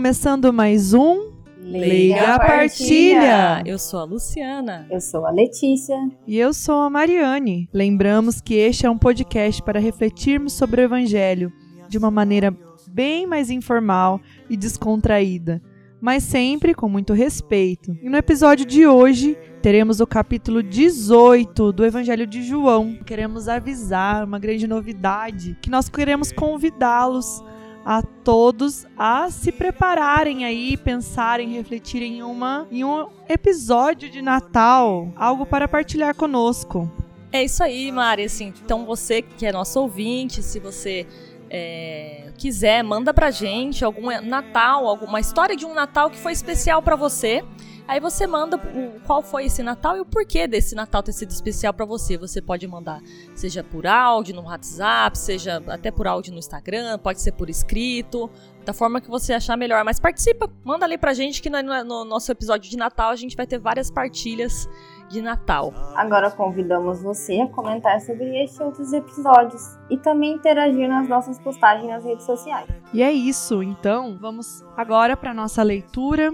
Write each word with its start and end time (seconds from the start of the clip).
Começando 0.00 0.50
mais 0.50 0.94
um 0.94 1.30
Liga 1.60 2.36
a 2.36 2.38
Partilha. 2.38 3.62
Eu 3.66 3.78
sou 3.78 4.00
a 4.00 4.04
Luciana. 4.04 4.86
Eu 4.90 4.98
sou 4.98 5.26
a 5.26 5.30
Letícia. 5.30 5.94
E 6.26 6.38
eu 6.38 6.54
sou 6.54 6.80
a 6.80 6.88
Mariane. 6.88 7.68
Lembramos 7.70 8.40
que 8.40 8.54
este 8.54 8.86
é 8.86 8.90
um 8.90 8.96
podcast 8.96 9.62
para 9.62 9.78
refletirmos 9.78 10.54
sobre 10.54 10.80
o 10.80 10.84
Evangelho 10.84 11.52
de 11.86 11.98
uma 11.98 12.10
maneira 12.10 12.50
bem 12.88 13.26
mais 13.26 13.50
informal 13.50 14.22
e 14.48 14.56
descontraída, 14.56 15.60
mas 16.00 16.22
sempre 16.22 16.72
com 16.72 16.88
muito 16.88 17.12
respeito. 17.12 17.94
E 18.02 18.08
no 18.08 18.16
episódio 18.16 18.64
de 18.64 18.86
hoje 18.86 19.36
teremos 19.60 20.00
o 20.00 20.06
capítulo 20.06 20.62
18 20.62 21.72
do 21.74 21.84
Evangelho 21.84 22.26
de 22.26 22.42
João. 22.42 22.96
Queremos 23.04 23.48
avisar 23.48 24.24
uma 24.24 24.38
grande 24.38 24.66
novidade 24.66 25.58
que 25.60 25.68
nós 25.68 25.90
queremos 25.90 26.32
convidá-los 26.32 27.44
a 27.84 28.02
todos 28.02 28.86
a 28.96 29.30
se 29.30 29.50
prepararem 29.50 30.44
aí, 30.44 30.76
pensarem, 30.76 31.52
refletirem 31.54 32.18
em 32.18 32.22
uma 32.22 32.66
em 32.70 32.84
um 32.84 33.08
episódio 33.28 34.10
de 34.10 34.20
Natal, 34.20 35.12
algo 35.16 35.46
para 35.46 35.66
partilhar 35.66 36.14
conosco. 36.14 36.90
É 37.32 37.44
isso 37.44 37.62
aí, 37.62 37.90
Mari. 37.92 38.24
Assim, 38.24 38.52
então 38.62 38.84
você 38.84 39.22
que 39.22 39.46
é 39.46 39.52
nosso 39.52 39.80
ouvinte, 39.80 40.42
se 40.42 40.58
você 40.58 41.06
é, 41.48 42.32
quiser, 42.36 42.82
manda 42.82 43.12
pra 43.14 43.30
gente 43.30 43.84
algum 43.84 44.08
Natal, 44.22 44.86
alguma 44.86 45.20
história 45.20 45.56
de 45.56 45.64
um 45.64 45.74
Natal 45.74 46.10
que 46.10 46.18
foi 46.18 46.32
especial 46.32 46.82
para 46.82 46.96
você. 46.96 47.44
Aí 47.90 47.98
você 47.98 48.24
manda 48.24 48.56
o, 48.56 49.00
qual 49.04 49.20
foi 49.20 49.46
esse 49.46 49.64
Natal 49.64 49.96
e 49.96 50.00
o 50.00 50.04
porquê 50.04 50.46
desse 50.46 50.76
Natal 50.76 51.02
ter 51.02 51.10
sido 51.10 51.32
especial 51.32 51.74
para 51.74 51.84
você. 51.84 52.16
Você 52.16 52.40
pode 52.40 52.64
mandar, 52.68 53.02
seja 53.34 53.64
por 53.64 53.84
áudio 53.84 54.32
no 54.32 54.42
WhatsApp, 54.42 55.18
seja 55.18 55.60
até 55.66 55.90
por 55.90 56.06
áudio 56.06 56.32
no 56.32 56.38
Instagram, 56.38 57.00
pode 57.00 57.20
ser 57.20 57.32
por 57.32 57.50
escrito, 57.50 58.30
da 58.64 58.72
forma 58.72 59.00
que 59.00 59.10
você 59.10 59.32
achar 59.32 59.56
melhor. 59.56 59.82
Mas 59.84 59.98
participa, 59.98 60.48
manda 60.62 60.84
ali 60.84 60.96
pra 60.96 61.12
gente 61.12 61.42
que 61.42 61.50
no, 61.50 61.60
no 61.82 62.04
nosso 62.04 62.30
episódio 62.30 62.70
de 62.70 62.76
Natal 62.76 63.10
a 63.10 63.16
gente 63.16 63.36
vai 63.36 63.44
ter 63.44 63.58
várias 63.58 63.90
partilhas 63.90 64.68
de 65.08 65.20
Natal. 65.20 65.74
Agora 65.96 66.30
convidamos 66.30 67.02
você 67.02 67.40
a 67.40 67.48
comentar 67.48 68.00
sobre 68.02 68.40
este 68.40 68.60
e 68.60 68.62
outros 68.62 68.92
episódios 68.92 69.62
e 69.90 69.98
também 69.98 70.34
interagir 70.34 70.88
nas 70.88 71.08
nossas 71.08 71.40
postagens 71.40 71.90
nas 71.90 72.04
redes 72.04 72.24
sociais. 72.24 72.68
E 72.94 73.02
é 73.02 73.10
isso, 73.10 73.64
então 73.64 74.16
vamos 74.16 74.64
agora 74.76 75.16
para 75.16 75.34
nossa 75.34 75.60
leitura 75.64 76.32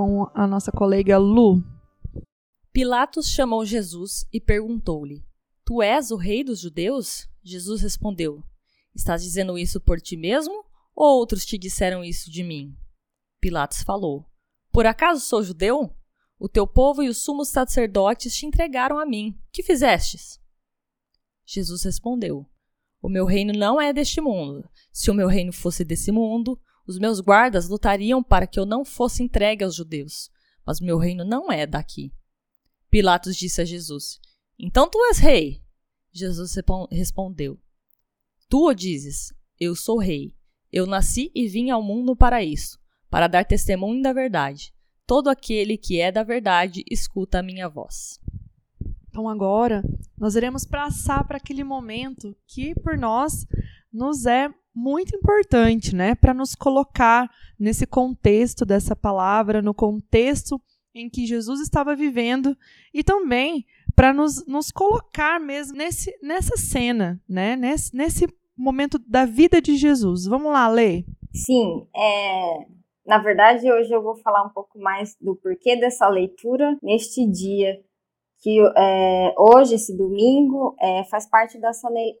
com 0.00 0.30
a 0.32 0.46
nossa 0.46 0.72
colega 0.72 1.18
Lu. 1.18 1.62
Pilatos 2.72 3.28
chamou 3.28 3.66
Jesus 3.66 4.24
e 4.32 4.40
perguntou-lhe: 4.40 5.22
Tu 5.62 5.82
és 5.82 6.10
o 6.10 6.16
rei 6.16 6.42
dos 6.42 6.60
judeus? 6.60 7.28
Jesus 7.44 7.82
respondeu: 7.82 8.42
Estás 8.94 9.22
dizendo 9.22 9.58
isso 9.58 9.78
por 9.78 10.00
ti 10.00 10.16
mesmo 10.16 10.64
ou 10.96 11.18
outros 11.18 11.44
te 11.44 11.58
disseram 11.58 12.02
isso 12.02 12.30
de 12.30 12.42
mim? 12.42 12.74
Pilatos 13.42 13.82
falou: 13.82 14.24
Por 14.72 14.86
acaso 14.86 15.20
sou 15.20 15.42
judeu? 15.42 15.94
O 16.38 16.48
teu 16.48 16.66
povo 16.66 17.02
e 17.02 17.08
os 17.10 17.18
sumos 17.18 17.50
sacerdotes 17.50 18.34
te 18.34 18.46
entregaram 18.46 18.98
a 18.98 19.04
mim. 19.04 19.38
Que 19.52 19.62
fizestes? 19.62 20.40
Jesus 21.44 21.82
respondeu: 21.82 22.46
O 23.02 23.08
meu 23.10 23.26
reino 23.26 23.52
não 23.52 23.78
é 23.78 23.92
deste 23.92 24.18
mundo. 24.18 24.66
Se 24.90 25.10
o 25.10 25.14
meu 25.14 25.28
reino 25.28 25.52
fosse 25.52 25.84
desse 25.84 26.10
mundo, 26.10 26.58
os 26.86 26.98
meus 26.98 27.20
guardas 27.20 27.68
lutariam 27.68 28.22
para 28.22 28.46
que 28.46 28.58
eu 28.58 28.66
não 28.66 28.84
fosse 28.84 29.22
entregue 29.22 29.64
aos 29.64 29.74
judeus, 29.74 30.30
mas 30.66 30.80
meu 30.80 30.98
reino 30.98 31.24
não 31.24 31.50
é 31.50 31.66
daqui. 31.66 32.12
Pilatos 32.90 33.36
disse 33.36 33.60
a 33.60 33.64
Jesus: 33.64 34.20
Então 34.58 34.88
tu 34.88 34.98
és 35.06 35.18
rei? 35.18 35.62
Jesus 36.12 36.54
respondeu: 36.90 37.58
Tu 38.48 38.66
o 38.66 38.74
dizes, 38.74 39.32
eu 39.58 39.76
sou 39.76 39.98
rei. 39.98 40.34
Eu 40.72 40.86
nasci 40.86 41.30
e 41.34 41.48
vim 41.48 41.70
ao 41.70 41.82
mundo 41.82 42.14
para 42.14 42.42
isso, 42.42 42.78
para 43.08 43.26
dar 43.26 43.44
testemunho 43.44 44.02
da 44.02 44.12
verdade. 44.12 44.72
Todo 45.06 45.28
aquele 45.28 45.76
que 45.76 46.00
é 46.00 46.12
da 46.12 46.22
verdade 46.22 46.84
escuta 46.88 47.40
a 47.40 47.42
minha 47.42 47.68
voz. 47.68 48.20
Então 49.08 49.28
agora 49.28 49.82
nós 50.16 50.36
iremos 50.36 50.64
passar 50.64 51.26
para 51.26 51.36
aquele 51.36 51.64
momento 51.64 52.36
que 52.46 52.74
por 52.76 52.96
nós 52.96 53.44
nos 53.92 54.26
é 54.26 54.48
muito 54.74 55.14
importante, 55.16 55.94
né, 55.94 56.14
para 56.14 56.34
nos 56.34 56.54
colocar 56.54 57.28
nesse 57.58 57.86
contexto 57.86 58.64
dessa 58.64 58.94
palavra, 58.94 59.60
no 59.60 59.74
contexto 59.74 60.60
em 60.94 61.08
que 61.08 61.26
Jesus 61.26 61.60
estava 61.60 61.94
vivendo 61.94 62.56
e 62.92 63.02
também 63.02 63.64
para 63.94 64.12
nos, 64.12 64.46
nos 64.46 64.70
colocar 64.70 65.40
mesmo 65.40 65.76
nesse, 65.76 66.16
nessa 66.22 66.56
cena, 66.56 67.20
né, 67.28 67.56
nesse, 67.56 67.94
nesse 67.94 68.26
momento 68.56 68.98
da 68.98 69.24
vida 69.24 69.60
de 69.60 69.76
Jesus. 69.76 70.26
Vamos 70.26 70.52
lá, 70.52 70.68
Lê. 70.68 71.04
Sim, 71.32 71.86
é, 71.94 72.66
na 73.06 73.18
verdade 73.18 73.70
hoje 73.70 73.92
eu 73.92 74.02
vou 74.02 74.16
falar 74.16 74.44
um 74.44 74.50
pouco 74.50 74.78
mais 74.78 75.16
do 75.20 75.36
porquê 75.36 75.76
dessa 75.76 76.08
leitura 76.08 76.76
neste 76.82 77.28
dia 77.28 77.80
que 78.40 78.58
é, 78.76 79.34
hoje, 79.36 79.74
esse 79.74 79.96
domingo, 79.96 80.74
é, 80.80 81.04
faz 81.04 81.28
parte 81.28 81.58
da 81.58 81.72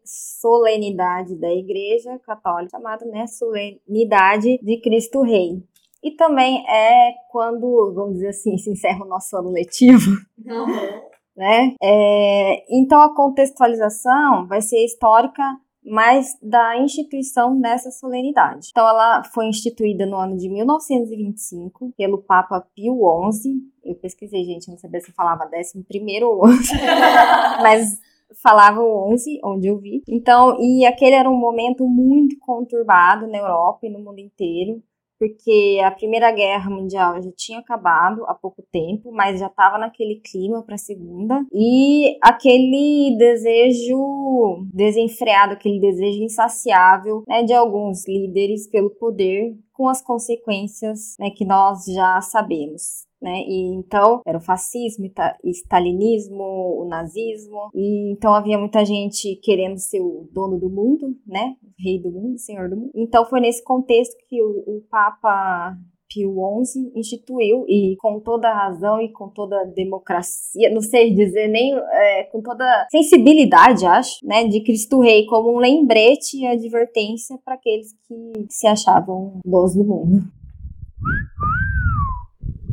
solenidade 0.04 1.34
da 1.36 1.50
Igreja 1.52 2.18
Católica, 2.18 2.76
chamada 2.76 3.06
né, 3.06 3.26
Solenidade 3.26 4.58
de 4.62 4.80
Cristo 4.80 5.22
Rei. 5.22 5.62
E 6.02 6.10
também 6.12 6.64
é 6.68 7.12
quando, 7.30 7.92
vamos 7.94 8.14
dizer 8.14 8.28
assim, 8.28 8.56
se 8.58 8.70
encerra 8.70 9.04
o 9.04 9.08
nosso 9.08 9.36
ano 9.36 9.50
letivo. 9.50 10.10
Uhum. 10.44 11.10
Né? 11.36 11.74
É, 11.82 12.64
então, 12.70 13.00
a 13.00 13.14
contextualização 13.14 14.46
vai 14.46 14.60
ser 14.60 14.84
histórica 14.84 15.42
mas 15.84 16.36
da 16.42 16.78
instituição 16.78 17.58
dessa 17.58 17.90
solenidade. 17.90 18.68
Então, 18.70 18.86
ela 18.86 19.22
foi 19.24 19.46
instituída 19.46 20.06
no 20.06 20.16
ano 20.16 20.36
de 20.36 20.48
1925 20.48 21.92
pelo 21.96 22.22
Papa 22.22 22.60
Pio 22.74 23.00
XI. 23.32 23.54
Eu 23.84 23.94
pesquisei, 23.96 24.44
gente, 24.44 24.68
não 24.68 24.76
sabia 24.76 25.00
se 25.00 25.12
falava 25.12 25.44
11 25.44 26.24
ou 26.24 26.46
11, 26.46 26.72
mas 27.62 27.98
falava 28.42 28.80
o 28.80 29.12
11, 29.12 29.40
onde 29.42 29.68
eu 29.68 29.78
vi. 29.78 30.02
Então, 30.08 30.56
e 30.60 30.84
aquele 30.84 31.16
era 31.16 31.28
um 31.28 31.36
momento 31.36 31.86
muito 31.86 32.38
conturbado 32.38 33.26
na 33.26 33.38
Europa 33.38 33.86
e 33.86 33.90
no 33.90 33.98
mundo 33.98 34.18
inteiro 34.18 34.82
porque 35.20 35.78
a 35.84 35.90
Primeira 35.90 36.32
Guerra 36.32 36.70
Mundial 36.70 37.22
já 37.22 37.30
tinha 37.36 37.58
acabado 37.58 38.24
há 38.24 38.34
pouco 38.34 38.64
tempo, 38.72 39.12
mas 39.12 39.38
já 39.38 39.48
estava 39.48 39.76
naquele 39.76 40.18
clima 40.18 40.62
para 40.62 40.76
a 40.76 40.78
Segunda, 40.78 41.44
e 41.52 42.16
aquele 42.22 43.14
desejo 43.18 44.66
desenfreado, 44.72 45.52
aquele 45.52 45.78
desejo 45.78 46.22
insaciável 46.22 47.22
né, 47.28 47.42
de 47.42 47.52
alguns 47.52 48.08
líderes 48.08 48.66
pelo 48.66 48.88
poder, 48.88 49.54
com 49.74 49.88
as 49.88 50.00
consequências 50.02 51.16
né, 51.18 51.30
que 51.30 51.44
nós 51.44 51.84
já 51.84 52.20
sabemos 52.22 53.09
né? 53.20 53.42
E 53.46 53.74
então 53.74 54.22
era 54.26 54.38
o 54.38 54.42
fascismo, 54.42 55.10
o 55.44 55.48
stalinismo, 55.48 56.42
o 56.82 56.86
nazismo, 56.88 57.70
e 57.74 58.12
então 58.12 58.34
havia 58.34 58.58
muita 58.58 58.84
gente 58.84 59.36
querendo 59.42 59.78
ser 59.78 60.00
o 60.00 60.28
dono 60.32 60.58
do 60.58 60.70
mundo, 60.70 61.16
né? 61.26 61.56
Rei 61.78 62.00
do 62.00 62.10
mundo, 62.10 62.38
senhor 62.38 62.68
do 62.68 62.76
mundo. 62.76 62.90
Então 62.94 63.24
foi 63.26 63.40
nesse 63.40 63.62
contexto 63.62 64.16
que 64.28 64.42
o, 64.42 64.64
o 64.66 64.82
Papa 64.90 65.76
Pio 66.12 66.34
XI 66.64 66.90
instituiu, 66.96 67.64
e 67.68 67.96
com 68.00 68.18
toda 68.20 68.52
razão 68.52 69.00
e 69.00 69.12
com 69.12 69.28
toda 69.28 69.64
democracia, 69.64 70.68
não 70.70 70.80
sei 70.80 71.14
dizer 71.14 71.46
nem, 71.46 71.72
é, 71.72 72.24
com 72.24 72.42
toda 72.42 72.64
sensibilidade, 72.90 73.86
acho, 73.86 74.18
né, 74.24 74.46
de 74.48 74.60
Cristo 74.62 75.00
Rei 75.00 75.24
como 75.26 75.54
um 75.54 75.58
lembrete 75.58 76.38
e 76.38 76.46
advertência 76.46 77.38
para 77.44 77.54
aqueles 77.54 77.92
que 78.08 78.46
se 78.48 78.66
achavam 78.66 79.40
donos 79.44 79.74
do 79.74 79.84
mundo. 79.84 80.24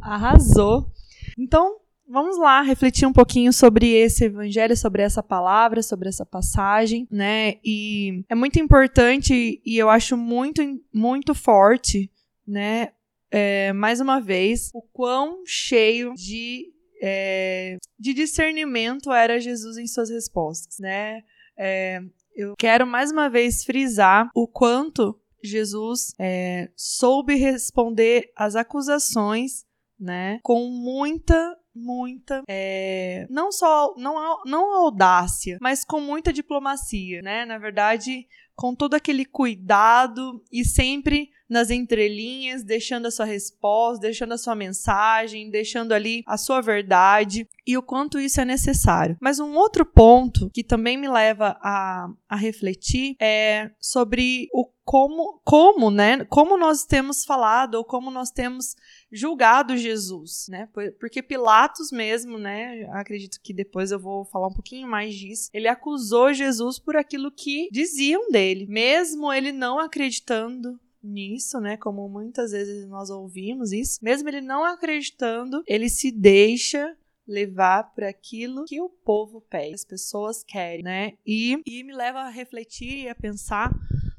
Arrasou. 0.07 0.89
Então, 1.37 1.77
vamos 2.07 2.37
lá 2.37 2.61
refletir 2.61 3.05
um 3.05 3.11
pouquinho 3.11 3.51
sobre 3.51 3.91
esse 3.91 4.25
evangelho, 4.25 4.75
sobre 4.77 5.01
essa 5.01 5.21
palavra, 5.21 5.83
sobre 5.83 6.07
essa 6.07 6.25
passagem, 6.25 7.05
né? 7.11 7.55
E 7.63 8.23
é 8.29 8.35
muito 8.35 8.57
importante 8.57 9.61
e 9.65 9.77
eu 9.77 9.89
acho 9.89 10.15
muito, 10.15 10.61
muito 10.93 11.35
forte, 11.35 12.09
né? 12.47 12.93
É, 13.29 13.73
mais 13.73 13.99
uma 13.99 14.21
vez, 14.21 14.71
o 14.73 14.81
quão 14.81 15.43
cheio 15.45 16.13
de, 16.13 16.71
é, 17.01 17.77
de 17.99 18.13
discernimento 18.13 19.11
era 19.11 19.41
Jesus 19.41 19.77
em 19.77 19.87
suas 19.87 20.09
respostas, 20.09 20.79
né? 20.79 21.21
É, 21.57 22.01
eu 22.33 22.53
quero 22.57 22.87
mais 22.87 23.11
uma 23.11 23.29
vez 23.29 23.65
frisar 23.65 24.29
o 24.33 24.47
quanto 24.47 25.19
Jesus 25.43 26.13
é, 26.17 26.69
soube 26.75 27.35
responder 27.35 28.31
às 28.35 28.55
acusações 28.55 29.66
né? 29.99 30.39
Com 30.43 30.69
muita 30.69 31.57
muita 31.79 32.41
é, 32.47 33.27
não 33.29 33.51
só 33.51 33.93
não 33.97 34.41
não 34.45 34.73
audácia 34.73 35.59
mas 35.61 35.85
com 35.85 36.01
muita 36.01 36.33
diplomacia 36.33 37.21
né 37.21 37.45
na 37.45 37.59
verdade 37.59 38.25
com 38.55 38.73
todo 38.73 38.95
aquele 38.95 39.23
cuidado 39.23 40.43
e 40.51 40.65
sempre 40.65 41.29
nas 41.49 41.69
entrelinhas, 41.69 42.63
deixando 42.63 43.05
a 43.05 43.11
sua 43.11 43.25
resposta, 43.25 44.01
deixando 44.01 44.33
a 44.33 44.37
sua 44.37 44.55
mensagem, 44.55 45.49
deixando 45.49 45.93
ali 45.93 46.23
a 46.25 46.37
sua 46.37 46.59
verdade 46.61 47.47
e 47.65 47.77
o 47.77 47.81
quanto 47.81 48.19
isso 48.19 48.41
é 48.41 48.45
necessário. 48.45 49.17
Mas 49.21 49.39
um 49.39 49.53
outro 49.53 49.85
ponto 49.85 50.49
que 50.53 50.63
também 50.63 50.97
me 50.97 51.07
leva 51.07 51.57
a, 51.61 52.09
a 52.27 52.35
refletir 52.35 53.15
é 53.21 53.71
sobre 53.79 54.47
o 54.53 54.69
como, 54.87 55.41
como, 55.43 55.91
né? 55.91 56.23
Como 56.23 56.57
nós 56.57 56.85
temos 56.85 57.25
falado 57.25 57.75
ou 57.75 57.83
como 57.83 58.09
nós 58.09 58.31
temos 58.31 58.73
julgado 59.11 59.75
Jesus, 59.75 60.45
né? 60.47 60.69
Porque 60.97 61.21
Pilatos 61.21 61.91
mesmo, 61.91 62.39
né? 62.39 62.87
Acredito 62.93 63.41
que 63.43 63.53
depois 63.53 63.91
eu 63.91 63.99
vou 63.99 64.23
falar 64.23 64.47
um 64.47 64.53
pouquinho 64.53 64.87
mais 64.87 65.13
disso. 65.13 65.49
Ele 65.53 65.67
acusou 65.67 66.31
Jesus 66.31 66.79
por 66.79 66.95
aquilo 66.95 67.29
que 67.29 67.67
diziam 67.69 68.31
dele, 68.31 68.65
mesmo 68.65 69.33
ele 69.33 69.51
não 69.51 69.77
acreditando 69.77 70.79
nisso, 71.03 71.59
né? 71.59 71.75
Como 71.75 72.07
muitas 72.07 72.51
vezes 72.51 72.87
nós 72.87 73.09
ouvimos 73.09 73.73
isso, 73.73 73.99
mesmo 74.01 74.29
ele 74.29 74.39
não 74.39 74.63
acreditando, 74.63 75.63
ele 75.67 75.89
se 75.89 76.09
deixa 76.11 76.95
levar 77.27 77.93
por 77.93 78.05
aquilo 78.05 78.63
que 78.63 78.79
o 78.79 78.87
povo 78.87 79.41
pede, 79.49 79.73
as 79.73 79.83
pessoas 79.83 80.45
querem, 80.45 80.81
né? 80.81 81.13
E, 81.25 81.61
e 81.65 81.83
me 81.83 81.93
leva 81.93 82.19
a 82.19 82.29
refletir 82.29 82.99
e 82.99 83.09
a 83.09 83.15
pensar 83.15 83.69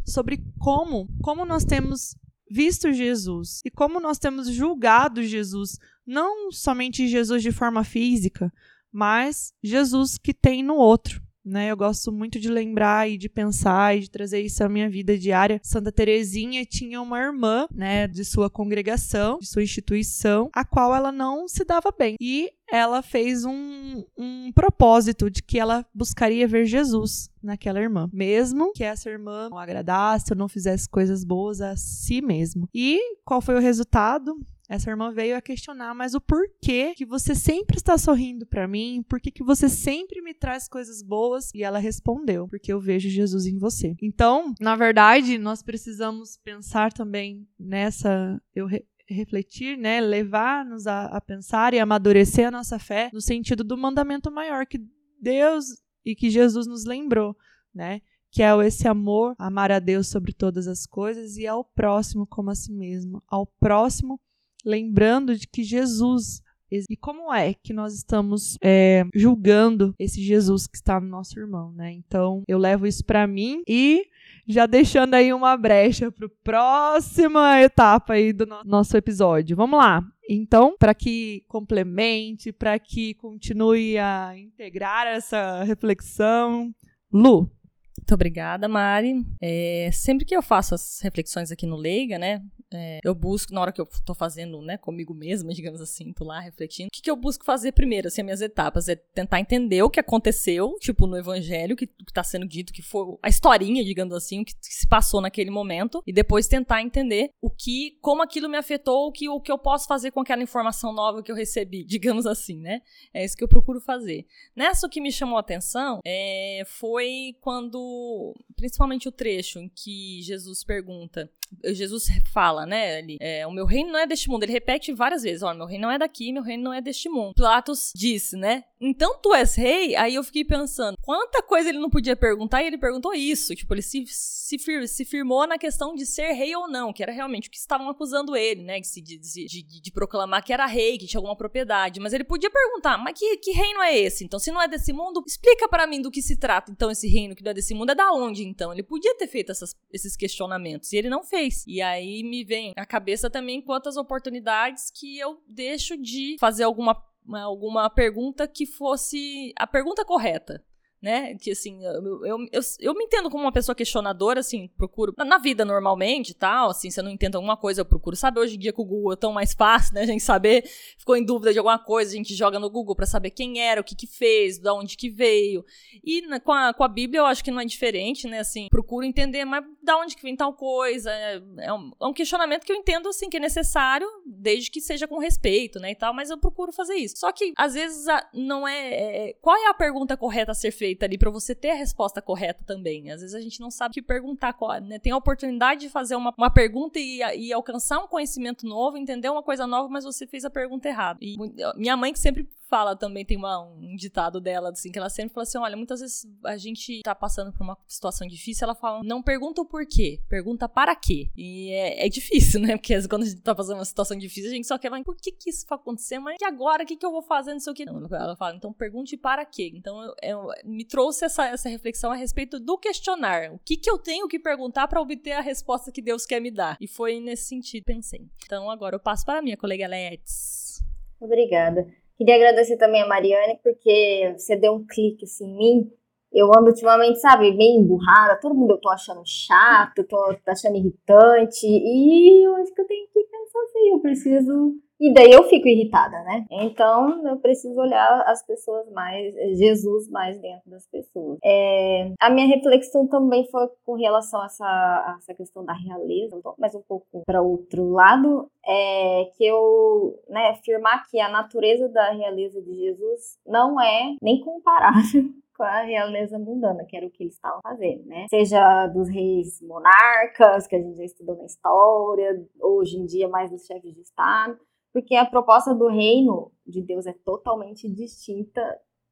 sobre 0.09 0.43
como, 0.59 1.09
como 1.23 1.45
nós 1.45 1.65
temos 1.65 2.17
visto 2.51 2.93
Jesus 2.93 3.61
e 3.65 3.71
como 3.71 4.01
nós 4.01 4.19
temos 4.19 4.49
julgado 4.49 5.23
Jesus, 5.23 5.79
não 6.07 6.51
somente 6.51 7.07
Jesus 7.07 7.43
de 7.43 7.53
forma 7.53 7.85
física, 7.85 8.53
mas 8.91 9.53
Jesus 9.63 10.17
que 10.17 10.33
tem 10.33 10.63
no 10.63 10.75
outro 10.75 11.23
né? 11.49 11.71
Eu 11.71 11.77
gosto 11.77 12.13
muito 12.13 12.39
de 12.39 12.49
lembrar 12.49 13.09
e 13.09 13.17
de 13.17 13.29
pensar 13.29 13.97
e 13.97 14.01
de 14.01 14.11
trazer 14.11 14.41
isso 14.41 14.63
à 14.63 14.69
minha 14.69 14.89
vida 14.89 15.17
diária. 15.19 15.61
Santa 15.63 15.91
Teresinha 15.91 16.65
tinha 16.65 17.01
uma 17.01 17.19
irmã, 17.19 17.67
né, 17.75 18.07
de 18.07 18.25
sua 18.25 18.51
congregação, 18.51 19.39
de 19.39 19.47
sua 19.47 19.63
instituição, 19.63 20.51
a 20.53 20.65
qual 20.65 20.95
ela 20.95 21.11
não 21.11 21.49
se 21.49 21.65
dava 21.65 21.93
bem. 21.97 22.17
E 22.21 22.51
ela 22.71 23.03
fez 23.03 23.45
um, 23.45 24.05
um 24.17 24.53
propósito 24.53 25.31
de 25.31 25.43
que 25.43 25.59
ela 25.59 25.87
buscaria 25.95 26.47
ver 26.47 26.67
Jesus 26.67 27.31
naquela 27.43 27.81
irmã, 27.81 28.11
mesmo 28.13 28.73
que 28.73 28.85
essa 28.85 29.09
irmã 29.09 29.49
não 29.49 29.59
agradasse 29.59 30.33
ou 30.33 30.37
não 30.37 30.49
fizesse 30.49 30.89
coisas 30.89 31.25
boas 31.25 31.61
a 31.61 31.77
si 31.77 32.21
mesmo. 32.21 32.69
E 32.75 33.01
qual 33.25 33.41
foi 33.41 33.55
o 33.55 33.61
resultado? 33.61 34.39
Essa 34.69 34.91
irmã 34.91 35.11
veio 35.11 35.35
a 35.35 35.41
questionar, 35.41 35.95
mas 35.95 36.13
o 36.13 36.21
porquê 36.21 36.93
que 36.95 37.07
você 37.07 37.35
sempre 37.35 37.79
está 37.79 37.97
sorrindo 37.97 38.47
para 38.47 38.69
mim? 38.69 39.03
Por 39.09 39.19
que, 39.19 39.43
você 39.43 39.67
sempre 39.67 40.21
me 40.21 40.35
traz 40.35 40.69
coisas 40.69 41.03
boas? 41.03 41.51
E 41.55 41.63
ela 41.63 41.79
respondeu: 41.79 42.47
porque 42.47 42.71
eu 42.71 42.79
vejo 42.79 43.09
Jesus 43.09 43.47
em 43.47 43.59
você. 43.59 43.97
Então, 44.03 44.55
na 44.61 44.77
verdade, 44.77 45.39
nós 45.39 45.63
precisamos 45.63 46.37
pensar 46.45 46.93
também 46.93 47.49
nessa. 47.59 48.41
Eu 48.55 48.67
re 48.67 48.85
refletir, 49.11 49.79
né, 49.79 50.03
levar-nos 50.03 50.87
a, 50.87 51.07
a 51.07 51.19
pensar 51.19 51.73
e 51.73 51.79
amadurecer 51.79 52.47
a 52.47 52.51
nossa 52.51 52.79
fé 52.79 53.09
no 53.11 53.23
sentido 53.23 53.65
do 53.65 53.75
mandamento 53.75 54.31
maior 54.31 54.67
que 54.67 54.79
Deus 55.19 55.65
e 56.05 56.15
que 56.15 56.29
Jesus 56.29 56.67
nos 56.67 56.85
lembrou, 56.85 57.35
né? 57.75 58.03
que 58.31 58.43
é 58.43 58.51
esse 58.67 58.87
amor, 58.87 59.35
amar 59.39 59.73
a 59.73 59.79
Deus 59.79 60.09
sobre 60.09 60.33
todas 60.33 60.69
as 60.69 60.87
coisas 60.87 61.37
e 61.37 61.47
ao 61.47 61.65
próximo 61.65 62.27
como 62.27 62.51
a 62.51 62.55
si 62.55 62.73
mesmo, 62.73 63.23
ao 63.27 63.47
próximo 63.47 64.21
lembrando 64.69 65.35
de 65.37 65.47
que 65.47 65.63
Jesus 65.65 66.43
e 66.71 66.97
como 66.97 67.33
é 67.33 67.55
que 67.55 67.73
nós 67.73 67.95
estamos 67.95 68.59
é, 68.63 69.05
julgando 69.15 69.95
esse 69.99 70.23
Jesus 70.23 70.67
que 70.67 70.77
está 70.77 71.01
no 71.01 71.09
nosso 71.09 71.39
irmão, 71.39 71.73
né? 71.73 71.93
Então 71.93 72.43
eu 72.47 72.59
levo 72.59 72.87
isso 72.87 73.03
para 73.05 73.27
mim 73.27 73.63
e 73.67 74.07
já 74.47 74.67
deixando 74.67 75.15
aí 75.15 75.33
uma 75.33 75.57
brecha 75.57 76.13
para 76.13 76.27
a 76.27 76.31
próxima 76.45 77.61
etapa 77.63 78.15
aí 78.15 78.33
do 78.33 78.47
no 78.47 78.63
nosso 78.65 78.97
episódio. 78.97 79.57
Vamos 79.57 79.79
lá. 79.79 80.03
Então, 80.29 80.77
para 80.79 80.95
que 80.95 81.43
complemente, 81.49 82.53
para 82.53 82.79
que 82.79 83.15
continue 83.15 83.97
a 83.97 84.37
integrar 84.37 85.07
essa 85.07 85.65
reflexão, 85.65 86.75
Lu. 87.11 87.51
Muito 87.99 88.15
obrigada, 88.15 88.69
Mari. 88.69 89.25
É, 89.41 89.91
sempre 89.93 90.25
que 90.25 90.37
eu 90.37 90.43
faço 90.43 90.75
as 90.75 91.01
reflexões 91.03 91.51
aqui 91.51 91.67
no 91.67 91.77
Leiga, 91.77 92.19
né? 92.19 92.43
É, 92.73 92.99
eu 93.03 93.15
busco, 93.15 93.53
na 93.53 93.61
hora 93.61 93.73
que 93.73 93.81
eu 93.81 93.89
tô 94.05 94.15
fazendo, 94.15 94.61
né, 94.61 94.77
comigo 94.77 95.15
mesma, 95.15 95.53
digamos 95.55 95.81
assim, 95.81 96.13
tô 96.13 96.25
lá 96.25 96.41
refletindo, 96.41 96.89
o 96.89 96.91
que, 96.91 97.03
que 97.03 97.11
eu 97.11 97.17
busco 97.17 97.45
fazer 97.45 97.73
primeiro, 97.73 98.09
assim, 98.09 98.21
as 98.21 98.25
minhas 98.25 98.41
etapas? 98.41 98.89
É 98.89 98.97
tentar 98.97 99.41
entender 99.41 99.83
o 99.83 99.91
que 99.91 100.01
aconteceu, 100.01 100.77
tipo, 100.81 101.07
no 101.07 101.17
evangelho, 101.17 101.77
que, 101.77 101.87
que 101.87 102.13
tá 102.13 102.23
sendo 102.23 102.47
dito, 102.47 102.73
que 102.73 102.83
foi 102.83 103.17
a 103.23 103.29
historinha, 103.29 103.85
digamos 103.85 104.15
assim, 104.15 104.43
o 104.43 104.45
que, 104.45 104.55
que, 104.55 104.75
se 104.75 104.87
passou 104.87 105.21
naquele 105.21 105.51
momento, 105.51 106.03
e 106.07 106.13
depois 106.13 106.47
tentar 106.47 106.83
entender 106.83 107.31
o 107.41 107.51
que, 107.51 107.99
como 108.01 108.23
aquilo 108.23 108.49
me 108.49 108.57
afetou, 108.57 109.09
o 109.09 109.13
que, 109.13 109.29
o 109.29 109.41
que 109.41 109.51
eu 109.51 109.59
posso 109.59 109.87
fazer 109.87 110.11
com 110.11 110.21
aquela 110.21 110.43
informação 110.43 110.93
nova 110.93 111.23
que 111.23 111.33
eu 111.33 111.37
recebi, 111.37 111.85
digamos 111.89 112.27
assim, 112.27 112.59
né? 112.61 112.83
É 113.13 113.25
isso 113.25 113.37
que 113.37 113.45
eu 113.45 113.49
procuro 113.49 113.81
fazer. 113.81 114.27
Nessa, 114.55 114.87
o 114.87 114.91
que 114.91 115.01
me 115.01 115.13
chamou 115.13 115.37
a 115.37 115.41
atenção 115.41 116.01
é, 116.05 116.63
foi 116.67 117.37
quando, 117.41 118.35
principalmente 118.57 119.09
o 119.09 119.13
trecho 119.13 119.59
em 119.59 119.69
que 119.69 120.21
Jesus 120.23 120.63
pergunta, 120.65 121.31
Jesus 121.65 122.07
fala, 122.33 122.67
né? 122.67 122.99
Ele, 122.99 123.17
é, 123.21 123.47
o 123.47 123.51
meu 123.51 123.67
reino 123.67 123.93
não 123.93 123.99
é 123.99 124.07
deste 124.07 124.29
mundo. 124.29 124.43
Ele 124.43 124.53
repete 124.53 124.93
várias 124.93 125.23
vezes: 125.23 125.43
olha, 125.43 125.57
meu 125.57 125.67
reino 125.67 125.83
não 125.83 125.91
é 125.91 125.99
daqui, 125.99 126.33
meu 126.33 126.43
reino 126.43 126.65
não 126.65 126.73
é 126.73 126.81
deste 126.81 127.09
mundo. 127.09 127.35
Pilatos 127.35 127.93
disse, 127.95 128.37
né? 128.37 128.65
Então 128.81 129.19
tu 129.21 129.35
és 129.35 129.55
rei? 129.57 129.97
Aí 129.97 130.15
eu 130.15 130.23
fiquei 130.23 130.45
pensando, 130.45 130.97
quanta 131.03 131.43
coisa 131.43 131.69
ele 131.69 131.79
não 131.79 131.91
podia 131.91 132.15
perguntar 132.15 132.63
e 132.63 132.67
ele 132.67 132.79
perguntou 132.79 133.13
isso. 133.13 133.55
Tipo, 133.55 133.75
ele 133.75 133.83
se, 133.83 134.05
se, 134.07 134.59
fir, 134.59 134.87
se 134.87 135.05
firmou 135.05 135.47
na 135.47 135.59
questão 135.59 135.95
de 135.95 136.07
ser 136.07 136.33
rei 136.33 136.55
ou 136.55 136.69
não, 136.69 136.93
que 136.93 137.03
era 137.03 137.11
realmente 137.11 137.49
o 137.49 137.51
que 137.51 137.57
estavam 137.57 137.89
acusando 137.89 138.37
ele, 138.37 138.63
né? 138.63 138.79
De, 138.81 139.19
de, 139.19 139.47
de, 139.47 139.81
de 139.81 139.93
proclamar 139.93 140.45
que 140.45 140.53
era 140.53 140.67
rei, 140.67 140.97
que 140.99 141.07
tinha 141.07 141.19
alguma 141.19 141.37
propriedade. 141.37 141.99
Mas 141.99 142.13
ele 142.13 142.25
podia 142.25 142.51
perguntar, 142.51 142.99
mas 142.99 143.19
que, 143.19 143.37
que 143.39 143.51
reino 143.51 143.83
é 143.83 143.99
esse? 143.99 144.25
Então, 144.25 144.39
se 144.39 144.53
não 144.53 144.63
é 144.63 144.69
desse 144.69 144.93
mundo, 144.93 145.25
explica 145.27 145.69
para 145.69 145.87
mim 145.87 146.01
do 146.01 146.11
que 146.11 146.23
se 146.23 146.37
trata. 146.37 146.71
Então, 146.71 146.91
esse 146.91 147.09
reino 147.09 147.35
que 147.35 147.43
não 147.43 147.51
é 147.51 147.55
desse 147.55 147.75
mundo 147.75 147.91
é 147.91 147.95
da 147.95 148.13
onde, 148.13 148.45
então? 148.45 148.73
Ele 148.73 148.83
podia 148.83 149.17
ter 149.17 149.27
feito 149.27 149.51
essas, 149.51 149.75
esses 149.93 150.17
questionamentos 150.17 150.93
e 150.93 150.97
ele 150.97 151.09
não 151.09 151.25
fez. 151.25 151.38
E 151.67 151.81
aí 151.81 152.23
me 152.23 152.45
vem 152.45 152.73
a 152.77 152.85
cabeça 152.85 153.31
também 153.31 153.61
quantas 153.61 153.97
oportunidades 153.97 154.91
que 154.91 155.19
eu 155.19 155.43
deixo 155.47 155.97
de 155.97 156.37
fazer 156.39 156.65
alguma 156.65 156.97
alguma 157.31 157.91
pergunta 157.91 158.49
que 158.49 158.65
fosse 158.65 159.53
a 159.57 159.67
pergunta 159.67 160.05
correta 160.05 160.65
né? 161.01 161.35
Que 161.37 161.53
assim, 161.53 161.85
eu, 161.85 162.25
eu, 162.25 162.39
eu, 162.53 162.61
eu, 162.81 162.95
me 162.95 163.05
entendo 163.05 163.31
como 163.31 163.45
uma 163.45 163.53
pessoa 163.53 163.75
questionadora, 163.75 164.41
assim, 164.41 164.69
procuro. 164.77 165.15
Na, 165.17 165.25
na, 165.25 165.39
vida 165.39 165.65
normalmente 165.65 166.35
tal, 166.35 166.71
assim, 166.71 166.91
se 166.91 166.99
eu 166.99 167.05
não 167.05 167.11
entendo 167.11 167.37
alguma 167.37 167.57
coisa, 167.57 167.81
eu 167.81 167.85
procuro 167.85 168.17
saber. 168.17 168.41
Hoje 168.41 168.57
em 168.57 168.59
dia 168.59 168.73
com 168.73 168.83
o 168.83 168.85
Google 168.85 169.13
é 169.13 169.17
tão 169.17 169.33
mais 169.33 169.55
fácil, 169.55 169.95
né? 169.95 170.03
A 170.03 170.07
gente 170.07 170.23
saber, 170.23 170.65
ficou 170.99 171.17
em 171.17 171.25
dúvida 171.25 171.53
de 171.53 171.59
alguma 171.59 171.79
coisa, 171.79 172.13
a 172.13 172.17
gente 172.17 172.35
joga 172.35 172.59
no 172.59 172.69
Google 172.69 172.97
para 172.97 173.07
saber 173.07 173.31
quem 173.31 173.61
era, 173.61 173.81
o 173.81 173.85
que 173.85 173.95
que 173.95 174.07
fez, 174.07 174.59
de 174.59 174.69
onde 174.71 174.97
que 174.97 175.09
veio. 175.09 175.65
E 176.03 176.23
né, 176.23 176.41
com, 176.41 176.53
a, 176.53 176.75
com 176.75 176.83
a 176.83 176.89
Bíblia 176.89 177.21
eu 177.21 177.27
acho 177.27 177.45
que 177.45 177.51
não 177.51 177.61
é 177.61 177.65
diferente, 177.65 178.27
né? 178.27 178.41
Assim, 178.41 178.69
procuro 178.69 179.05
entender, 179.05 179.45
mas 179.45 179.65
da 179.83 179.97
onde 179.99 180.17
que 180.17 180.23
vem 180.23 180.37
tal 180.37 180.53
coisa. 180.53 181.11
É, 181.13 181.41
é, 181.59 181.73
um, 181.73 181.93
é 182.01 182.07
um 182.07 182.13
questionamento 182.13 182.65
que 182.65 182.73
eu 182.73 182.77
entendo, 182.77 183.09
assim, 183.09 183.31
que 183.31 183.37
é 183.37 183.41
necessário, 183.41 184.07
desde 184.27 184.71
que 184.71 184.81
seja 184.81 185.07
com 185.07 185.19
respeito, 185.19 185.79
né? 185.79 185.93
E 185.93 185.95
tal, 185.95 186.13
mas 186.13 186.31
eu 186.31 186.39
procuro 186.39 186.73
fazer 186.73 186.95
isso. 186.95 187.19
Só 187.19 187.31
que, 187.31 187.53
às 187.57 187.75
vezes, 187.75 188.09
a, 188.09 188.29
não 188.35 188.67
é, 188.67 189.29
é. 189.29 189.33
Qual 189.41 189.57
é 189.57 189.69
a 189.69 189.75
pergunta 189.75 190.17
correta 190.17 190.53
a 190.53 190.55
ser 190.55 190.73
feita? 190.73 190.88
Feita 190.89 191.05
ali 191.05 191.19
para 191.19 191.31
você 191.31 191.55
ter 191.55 191.71
a 191.71 191.75
resposta 191.75 192.23
correta 192.23 192.65
também. 192.65 193.11
Às 193.11 193.21
vezes 193.21 193.35
a 193.35 193.41
gente 193.41 193.61
não 193.61 193.71
sabe 193.71 193.93
o 193.93 193.95
que 193.95 194.03
perguntar, 194.03 194.57
né? 194.83 194.99
Tem 194.99 195.13
a 195.13 195.17
oportunidade 195.17 195.83
de 195.83 195.89
fazer 195.89 196.17
uma, 196.17 196.33
uma 196.37 196.51
pergunta 196.51 196.99
e, 196.99 197.19
e 197.37 197.53
alcançar 197.53 197.99
um 197.99 198.07
conhecimento 198.07 198.67
novo, 198.67 198.97
entender 198.97 199.29
uma 199.29 199.43
coisa 199.43 199.67
nova, 199.67 199.89
mas 199.89 200.05
você 200.05 200.27
fez 200.27 200.45
a 200.45 200.51
pergunta 200.51 200.89
errada. 200.89 201.19
E 201.21 201.37
minha 201.77 201.97
mãe 201.97 202.13
que 202.13 202.19
sempre 202.19 202.49
fala 202.69 202.95
também, 202.95 203.25
tem 203.25 203.37
uma, 203.37 203.61
um 203.61 203.97
ditado 203.97 204.41
dela, 204.41 204.71
assim, 204.71 204.93
que 204.93 204.99
ela 204.99 205.09
sempre 205.09 205.35
fala 205.35 205.43
assim: 205.43 205.59
olha, 205.59 205.77
muitas 205.77 206.01
vezes 206.01 206.27
a 206.45 206.57
gente 206.57 207.03
tá 207.03 207.15
passando 207.15 207.53
por 207.53 207.63
uma 207.65 207.77
situação 207.87 208.27
difícil, 208.27 208.65
ela 208.65 208.75
fala, 208.75 209.03
não 209.03 209.23
pergunta 209.23 209.63
o 209.63 209.65
porquê, 209.65 210.21
pergunta 210.29 210.69
para 210.69 210.95
quê. 210.95 211.29
E 211.37 211.71
é, 211.71 212.07
é 212.07 212.09
difícil, 212.09 212.61
né? 212.61 212.77
Porque 212.77 212.95
quando 213.09 213.23
a 213.23 213.27
gente 213.27 213.41
tá 213.41 213.55
passando 213.55 213.79
uma 213.79 213.85
situação 213.85 214.17
difícil, 214.17 214.51
a 214.51 214.55
gente 214.55 214.67
só 214.67 214.79
quer, 214.79 214.91
mas 214.91 215.03
por 215.03 215.17
que 215.17 215.33
que 215.33 215.51
isso 215.51 215.67
vai 215.69 215.79
acontecer? 215.79 216.19
Mas 216.19 216.37
e 216.41 216.45
agora? 216.45 216.83
O 216.83 216.87
que 216.87 216.97
que 216.97 217.07
eu 217.07 217.11
vou 217.11 217.23
fazer? 217.23 217.53
Não 217.53 217.61
sei 217.61 217.73
o 217.73 217.77
que. 217.77 217.85
Não, 217.85 218.05
ela 218.15 218.37
fala, 218.37 218.55
então 218.55 218.73
pergunte 218.73 219.17
para 219.17 219.45
quê. 219.45 219.73
Então 219.75 220.01
eu, 220.03 220.15
eu, 220.23 220.49
me 220.65 220.85
trouxe 220.85 221.25
essa, 221.25 221.47
essa 221.47 221.69
reflexão 221.69 222.11
a 222.11 222.17
respeito 222.17 222.61
do 222.61 222.77
questionar. 222.77 223.53
O 223.53 223.59
que 223.59 223.77
que 223.77 223.91
eu 223.91 223.99
tenho 223.99 224.29
que 224.29 224.39
perguntar 224.39 224.87
para 224.89 225.01
obter 225.01 225.33
a 225.33 225.41
resposta 225.41 225.91
que 225.91 226.03
Deus 226.03 226.27
quer 226.27 226.41
me 226.41 226.51
dar? 226.51 226.77
E 226.81 226.87
foi 226.87 227.21
nesse 227.21 227.45
sentido, 227.45 227.85
pensei. 227.85 228.29
Então 228.45 228.71
agora 228.71 228.97
eu 228.97 229.01
passo 229.01 229.25
para 229.25 229.39
a 229.39 229.43
minha 229.43 229.57
colega 229.57 229.87
Letes. 229.87 230.83
Obrigada. 231.21 231.87
Queria 232.19 232.35
agradecer 232.35 232.77
também 232.77 233.01
a 233.01 233.07
Mariane, 233.07 233.61
porque 233.63 234.35
você 234.37 234.57
deu 234.57 234.75
um 234.75 234.85
clique 234.85 235.25
assim, 235.25 235.47
em 235.47 235.57
mim. 235.57 235.93
Eu 236.33 236.49
ando 236.49 236.67
ultimamente, 236.67 237.21
sabe, 237.21 237.57
meio 237.57 237.81
emburrada, 237.81 238.39
todo 238.41 238.55
mundo 238.55 238.73
eu 238.73 238.81
tô 238.81 238.91
achando 238.91 239.23
chato, 239.25 240.05
tô 240.05 240.19
achando 240.47 240.77
irritante, 240.77 241.67
e 241.67 242.45
eu 242.45 242.57
acho 242.57 242.75
que 242.75 242.83
eu 242.83 242.87
tenho 242.87 243.07
que 243.09 243.23
pensar 243.25 243.61
assim, 243.63 243.89
eu 243.91 244.01
preciso 244.01 244.75
e 245.01 245.13
daí 245.13 245.31
eu 245.31 245.45
fico 245.45 245.69
irritada, 245.69 246.23
né? 246.25 246.45
Então 246.51 247.27
eu 247.27 247.37
preciso 247.39 247.81
olhar 247.81 248.23
as 248.27 248.45
pessoas 248.45 248.91
mais, 248.91 249.35
Jesus 249.57 250.09
mais 250.09 250.41
dentro 250.41 250.69
das 250.71 250.87
pessoas. 250.87 251.39
É, 251.45 252.13
a 252.21 252.31
minha 252.31 252.47
reflexão 252.47 253.07
também 253.07 253.49
foi 253.51 253.69
com 253.85 253.95
relação 253.95 254.41
a 254.41 254.47
essa, 254.47 254.65
a 254.65 255.17
essa 255.19 255.35
questão 255.35 255.65
da 255.65 255.73
realeza, 255.73 256.41
mas 256.59 256.75
um 256.75 256.83
pouco 256.83 257.23
para 257.25 257.43
outro 257.43 257.91
lado, 257.91 258.51
é 258.67 259.31
que 259.37 259.45
eu, 259.45 260.19
né, 260.29 260.51
afirmar 260.51 261.07
que 261.09 261.21
a 261.21 261.29
natureza 261.29 261.89
da 261.89 262.11
realeza 262.11 262.61
de 262.61 262.75
Jesus 262.75 263.39
não 263.47 263.81
é 263.81 264.17
nem 264.21 264.41
comparável 264.41 265.25
com 265.57 265.63
a 265.65 265.83
realeza 265.83 266.39
mundana, 266.39 266.85
que 266.85 266.97
era 266.97 267.07
o 267.07 267.11
que 267.11 267.25
eles 267.25 267.35
estavam 267.35 267.61
fazendo, 267.63 268.05
né? 268.07 268.27
Seja 268.31 268.87
dos 268.89 269.09
reis 269.09 269.61
monarcas, 269.63 270.67
que 270.67 270.77
a 270.77 270.81
gente 270.81 270.97
já 270.97 271.05
estudou 271.05 271.37
na 271.37 271.47
história, 271.47 272.47
hoje 272.61 272.97
em 272.97 273.07
dia 273.07 273.29
mais 273.29 273.51
dos 273.51 273.67
chefes 273.67 273.93
de 273.93 274.01
Estado, 274.01 274.59
porque 274.99 275.15
a 275.15 275.25
proposta 275.25 275.73
do 275.73 275.87
reino 275.87 276.51
de 276.67 276.83
Deus 276.83 277.07
é 277.07 277.15
totalmente 277.25 277.89
distinta 277.89 278.61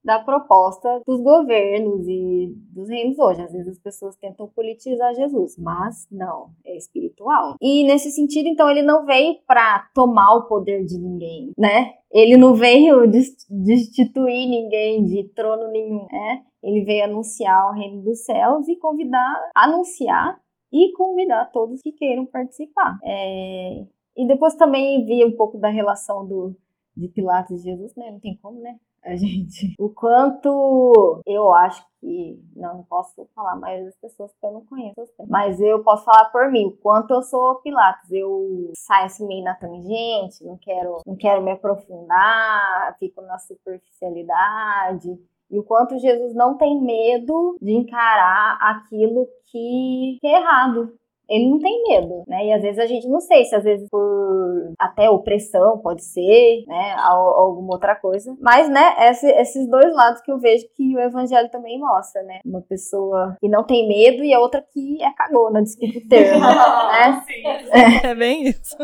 da 0.05 0.19
proposta 0.19 1.00
dos 1.07 1.21
governos 1.21 2.07
e 2.09 2.52
dos 2.75 2.88
reinos 2.88 3.16
hoje. 3.19 3.43
Às 3.43 3.52
vezes 3.52 3.69
as 3.69 3.78
pessoas 3.78 4.16
tentam 4.16 4.49
politizar 4.49 5.14
Jesus, 5.14 5.57
mas 5.57 6.09
não, 6.11 6.50
é 6.64 6.76
espiritual. 6.76 7.55
E 7.61 7.85
nesse 7.85 8.11
sentido, 8.11 8.49
então, 8.49 8.69
ele 8.69 8.83
não 8.83 9.05
veio 9.05 9.37
para 9.47 9.88
tomar 9.95 10.35
o 10.35 10.49
poder 10.49 10.85
de 10.85 10.99
ninguém, 10.99 11.52
né? 11.57 11.95
Ele 12.11 12.37
não 12.37 12.55
veio 12.55 13.07
destituir 13.07 14.49
ninguém 14.49 15.05
de 15.05 15.25
trono 15.35 15.71
nenhum, 15.71 16.05
né? 16.11 16.43
Ele 16.62 16.85
veio 16.85 17.05
anunciar 17.05 17.71
o 17.71 17.75
reino 17.75 18.02
dos 18.02 18.25
céus 18.25 18.66
e 18.69 18.76
convidar, 18.76 19.50
anunciar 19.55 20.37
e 20.73 20.93
convidar 20.93 21.50
todos 21.52 21.81
que 21.81 21.93
queiram 21.93 22.26
participar. 22.26 22.99
É... 23.05 23.87
E 24.16 24.26
depois 24.26 24.54
também 24.54 25.04
vi 25.04 25.25
um 25.25 25.37
pouco 25.37 25.58
da 25.58 25.68
relação 25.68 26.26
do, 26.26 26.56
de 26.96 27.08
Pilatos 27.08 27.61
e 27.61 27.64
Jesus, 27.64 27.94
né? 27.94 28.11
Não 28.11 28.20
tem 28.20 28.37
como, 28.37 28.61
né? 28.61 28.78
a 29.06 29.16
gente. 29.16 29.75
O 29.78 29.88
quanto 29.88 31.23
eu 31.25 31.52
acho 31.54 31.85
que. 32.00 32.38
Não, 32.54 32.78
não 32.78 32.82
posso 32.82 33.26
falar 33.35 33.56
mais 33.56 33.85
das 33.85 33.96
pessoas 33.96 34.32
que 34.32 34.44
eu 34.44 34.52
não 34.52 34.64
conheço. 34.66 34.94
Mas 35.28 35.61
eu 35.61 35.82
posso 35.82 36.04
falar 36.04 36.26
por 36.26 36.50
mim, 36.50 36.66
o 36.66 36.73
quanto 36.73 37.14
eu 37.14 37.23
sou 37.23 37.56
Pilatos. 37.56 38.11
Eu 38.11 38.73
saio 38.75 39.06
assim 39.06 39.26
meio 39.26 39.44
na 39.44 39.54
tangente, 39.54 40.44
não 40.44 40.58
quero, 40.58 40.99
não 41.06 41.16
quero 41.16 41.42
me 41.42 41.52
aprofundar, 41.52 42.96
fico 42.99 43.23
na 43.23 43.38
superficialidade. 43.38 45.16
E 45.49 45.58
o 45.58 45.62
quanto 45.62 45.99
Jesus 45.99 46.35
não 46.35 46.56
tem 46.56 46.80
medo 46.80 47.56
de 47.62 47.73
encarar 47.73 48.58
aquilo 48.61 49.28
que 49.46 50.18
é 50.25 50.40
errado, 50.40 50.92
ele 51.28 51.50
não 51.50 51.59
tem 51.59 51.83
medo, 51.88 52.25
né? 52.26 52.47
E 52.47 52.52
às 52.52 52.62
vezes 52.62 52.78
a 52.78 52.87
gente 52.87 53.09
não 53.09 53.21
sei 53.21 53.45
se 53.45 53.54
às 53.54 53.64
vezes 53.64 53.88
por 53.90 54.73
até 54.78 55.11
opressão 55.11 55.78
pode 55.78 56.04
ser, 56.04 56.64
né? 56.66 56.95
Alguma 56.99 57.75
outra 57.75 57.97
coisa. 57.97 58.37
Mas, 58.40 58.68
né, 58.68 58.95
esse, 59.11 59.26
esses 59.33 59.68
dois 59.68 59.95
lados 59.95 60.21
que 60.23 60.30
eu 60.30 60.38
vejo 60.38 60.66
que 60.75 60.97
o 60.97 61.00
evangelho 61.00 61.50
também 61.50 61.78
mostra, 61.78 62.23
né? 62.23 62.40
Uma 62.45 62.62
pessoa 62.62 63.37
que 63.40 63.49
não 63.49 63.64
tem 63.64 63.88
medo 63.88 64.23
e 64.23 64.33
a 64.33 64.40
outra 64.40 64.62
que 64.62 65.02
é 65.02 65.12
cagona, 65.12 65.62
desculpa 65.62 65.99
o 65.99 66.09
termo, 66.09 66.40
né? 66.40 67.25
É. 67.73 68.06
é 68.09 68.14
bem 68.14 68.49
isso. 68.49 68.76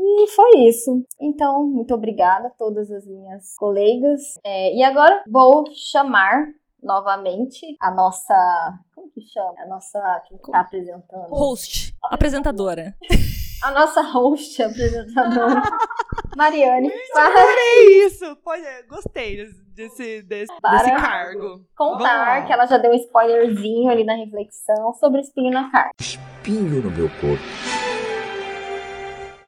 E 0.00 0.26
foi 0.28 0.68
isso. 0.68 1.04
Então, 1.20 1.66
muito 1.66 1.92
obrigada 1.92 2.46
a 2.46 2.50
todas 2.50 2.90
as 2.90 3.04
minhas 3.04 3.56
colegas. 3.56 4.38
É, 4.44 4.72
e 4.74 4.82
agora 4.82 5.24
vou 5.28 5.64
chamar 5.74 6.46
novamente 6.82 7.76
a 7.80 7.90
nossa. 7.90 8.78
Como 8.94 9.10
que 9.10 9.20
chama? 9.20 9.54
A 9.58 9.66
nossa. 9.66 10.22
Quem 10.28 10.36
está 10.36 10.60
apresentando? 10.60 11.28
Host. 11.30 11.94
Apresentadora. 12.04 12.94
A 13.60 13.72
nossa 13.72 14.02
host, 14.02 14.62
apresentadora. 14.62 15.60
Mariane. 16.36 16.92
Adorei 17.16 18.06
isso! 18.06 18.36
Pode, 18.36 18.62
gostei 18.88 19.36
desse, 19.74 20.22
desse, 20.22 20.22
desse 20.22 20.90
cargo. 20.92 21.66
Contar 21.76 22.46
que 22.46 22.52
ela 22.52 22.66
já 22.66 22.78
deu 22.78 22.92
um 22.92 22.94
spoilerzinho 22.94 23.90
ali 23.90 24.04
na 24.04 24.14
reflexão 24.14 24.94
sobre 24.94 25.22
espinho 25.22 25.52
na 25.52 25.68
carne. 25.72 25.90
Espinho 26.00 26.82
no 26.82 26.90
meu 26.92 27.10
corpo. 27.20 27.87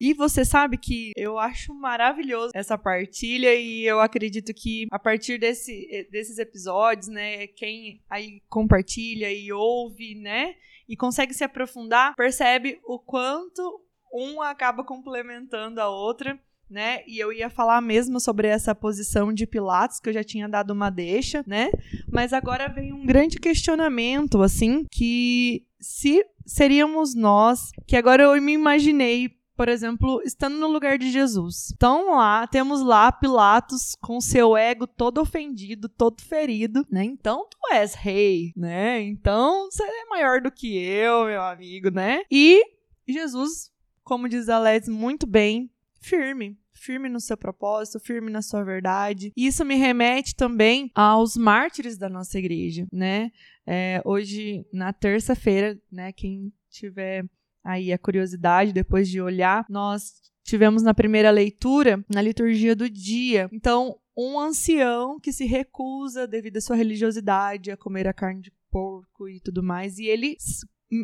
E 0.00 0.14
você 0.14 0.44
sabe 0.44 0.78
que 0.78 1.12
eu 1.14 1.38
acho 1.38 1.74
maravilhoso 1.74 2.52
essa 2.54 2.78
partilha 2.78 3.54
e 3.54 3.84
eu 3.84 4.00
acredito 4.00 4.54
que 4.54 4.86
a 4.90 4.98
partir 4.98 5.38
desse, 5.38 6.08
desses 6.10 6.38
episódios, 6.38 7.08
né, 7.08 7.46
quem 7.48 8.00
aí 8.08 8.40
compartilha 8.48 9.30
e 9.30 9.52
ouve, 9.52 10.14
né, 10.14 10.54
e 10.88 10.96
consegue 10.96 11.34
se 11.34 11.44
aprofundar, 11.44 12.14
percebe 12.16 12.80
o 12.84 12.98
quanto 12.98 13.82
um 14.12 14.40
acaba 14.40 14.82
complementando 14.82 15.80
a 15.80 15.88
outra 15.88 16.40
né? 16.70 17.02
E 17.06 17.18
eu 17.18 17.32
ia 17.32 17.50
falar 17.50 17.80
mesmo 17.80 18.20
sobre 18.20 18.46
essa 18.46 18.74
posição 18.74 19.32
de 19.32 19.44
Pilatos, 19.44 19.98
que 19.98 20.08
eu 20.08 20.12
já 20.12 20.22
tinha 20.22 20.48
dado 20.48 20.70
uma 20.70 20.88
deixa, 20.88 21.42
né? 21.46 21.68
Mas 22.08 22.32
agora 22.32 22.68
vem 22.68 22.92
um 22.92 23.04
grande 23.04 23.40
questionamento, 23.40 24.40
assim, 24.40 24.86
que 24.88 25.66
se 25.80 26.24
seríamos 26.46 27.14
nós, 27.14 27.72
que 27.86 27.96
agora 27.96 28.22
eu 28.22 28.40
me 28.40 28.52
imaginei 28.52 29.39
por 29.60 29.68
exemplo, 29.68 30.22
estando 30.24 30.56
no 30.56 30.68
lugar 30.68 30.96
de 30.96 31.10
Jesus. 31.10 31.70
Então 31.76 32.16
lá, 32.16 32.46
temos 32.46 32.80
lá 32.80 33.12
Pilatos 33.12 33.94
com 34.00 34.18
seu 34.18 34.56
ego 34.56 34.86
todo 34.86 35.20
ofendido, 35.20 35.86
todo 35.86 36.22
ferido, 36.22 36.82
né? 36.90 37.04
Então 37.04 37.46
tu 37.46 37.58
és 37.70 37.92
rei, 37.92 38.54
né? 38.56 39.02
Então 39.02 39.68
você 39.70 39.82
é 39.82 40.06
maior 40.06 40.40
do 40.40 40.50
que 40.50 40.82
eu, 40.82 41.26
meu 41.26 41.42
amigo, 41.42 41.90
né? 41.90 42.22
E 42.30 42.64
Jesus, 43.06 43.70
como 44.02 44.30
diz 44.30 44.48
Alex 44.48 44.88
muito 44.88 45.26
bem, 45.26 45.70
firme, 46.00 46.58
firme 46.72 47.10
no 47.10 47.20
seu 47.20 47.36
propósito, 47.36 48.00
firme 48.00 48.30
na 48.30 48.40
sua 48.40 48.64
verdade. 48.64 49.30
Isso 49.36 49.62
me 49.62 49.74
remete 49.74 50.34
também 50.34 50.90
aos 50.94 51.36
mártires 51.36 51.98
da 51.98 52.08
nossa 52.08 52.38
igreja, 52.38 52.86
né? 52.90 53.30
É, 53.66 54.00
hoje, 54.06 54.64
na 54.72 54.90
terça-feira, 54.94 55.78
né, 55.92 56.12
quem 56.14 56.50
tiver 56.70 57.26
aí 57.64 57.92
a 57.92 57.98
curiosidade 57.98 58.72
depois 58.72 59.08
de 59.08 59.20
olhar, 59.20 59.64
nós 59.68 60.12
tivemos 60.44 60.82
na 60.82 60.94
primeira 60.94 61.30
leitura, 61.30 62.04
na 62.08 62.20
liturgia 62.20 62.74
do 62.74 62.88
dia. 62.88 63.48
Então, 63.52 63.96
um 64.16 64.38
ancião 64.38 65.18
que 65.20 65.32
se 65.32 65.44
recusa, 65.46 66.26
devido 66.26 66.56
à 66.56 66.60
sua 66.60 66.76
religiosidade, 66.76 67.70
a 67.70 67.76
comer 67.76 68.08
a 68.08 68.12
carne 68.12 68.42
de 68.42 68.52
porco 68.70 69.28
e 69.28 69.40
tudo 69.40 69.62
mais, 69.62 69.98
e 69.98 70.06
ele 70.06 70.36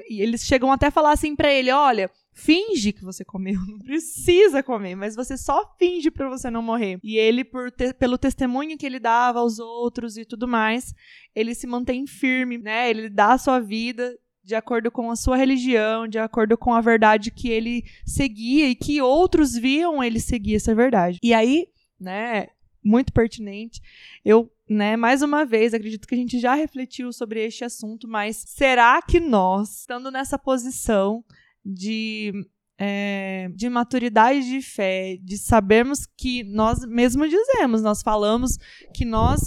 e 0.09 0.21
eles 0.21 0.43
chegam 0.43 0.73
até 0.73 0.87
a 0.87 0.91
falar 0.91 1.13
assim 1.13 1.37
para 1.37 1.53
ele: 1.53 1.71
olha, 1.71 2.11
finge 2.33 2.93
que 2.93 3.05
você 3.05 3.25
comeu, 3.25 3.61
não 3.67 3.79
precisa 3.79 4.63
comer, 4.63 4.97
mas 4.97 5.15
você 5.15 5.37
só 5.37 5.75
finge 5.79 6.11
para 6.11 6.29
você 6.29 6.51
não 6.51 6.63
morrer. 6.63 6.99
E 7.03 7.17
ele, 7.17 7.45
por 7.45 7.71
te, 7.71 7.95
pelo 7.95 8.19
testemunho 8.19 8.77
que 8.77 8.85
ele 8.85 8.99
dava 8.99 9.39
aos 9.39 9.59
outros 9.59 10.17
e 10.17 10.25
tudo 10.25 10.49
mais, 10.49 10.93
ele 11.35 11.55
se 11.55 11.67
mantém 11.67 12.07
firme, 12.07 12.59
né? 12.59 12.91
Ele 12.91 13.09
dá 13.09 13.35
a 13.35 13.39
sua 13.39 13.61
vida 13.61 14.17
de 14.47 14.55
acordo 14.55 14.93
com 14.93 15.11
a 15.11 15.17
sua 15.17 15.37
religião, 15.37 16.07
de 16.07 16.21
acordo 16.21 16.57
com 16.57 16.73
a 16.73 16.81
verdade 16.81 17.33
que 17.33 17.49
ele 17.49 17.85
seguia 18.07 18.69
e 18.69 18.77
que 18.77 19.03
outros 19.03 19.57
viam 19.57 20.05
ele 20.05 20.21
seguir 20.21 20.55
essa 20.55 20.73
verdade. 20.73 21.19
E 21.21 21.35
aí, 21.35 21.67
né, 21.99 22.47
muito 22.83 23.13
pertinente, 23.13 23.81
eu, 24.25 24.49
né, 24.71 24.97
mais 24.97 25.21
uma 25.21 25.45
vez, 25.45 25.75
acredito 25.75 26.07
que 26.07 26.15
a 26.15 26.19
gente 26.19 26.39
já 26.39 26.55
refletiu 26.55 27.13
sobre 27.13 27.45
este 27.45 27.65
assunto, 27.65 28.07
mas 28.07 28.37
será 28.37 29.03
que 29.03 29.19
nós, 29.19 29.81
estando 29.81 30.13
nessa 30.13 30.39
posição 30.39 31.25
de 31.65 32.33
é, 32.79 33.49
de 33.53 33.69
maturidade 33.69 34.49
de 34.49 34.63
fé, 34.63 35.17
de 35.23 35.39
sabermos 35.39 36.07
que 36.07 36.45
nós 36.45 36.85
mesmo 36.87 37.27
dizemos, 37.27 37.83
nós 37.83 38.01
falamos 38.01 38.59
que 38.95 39.05
nós 39.05 39.41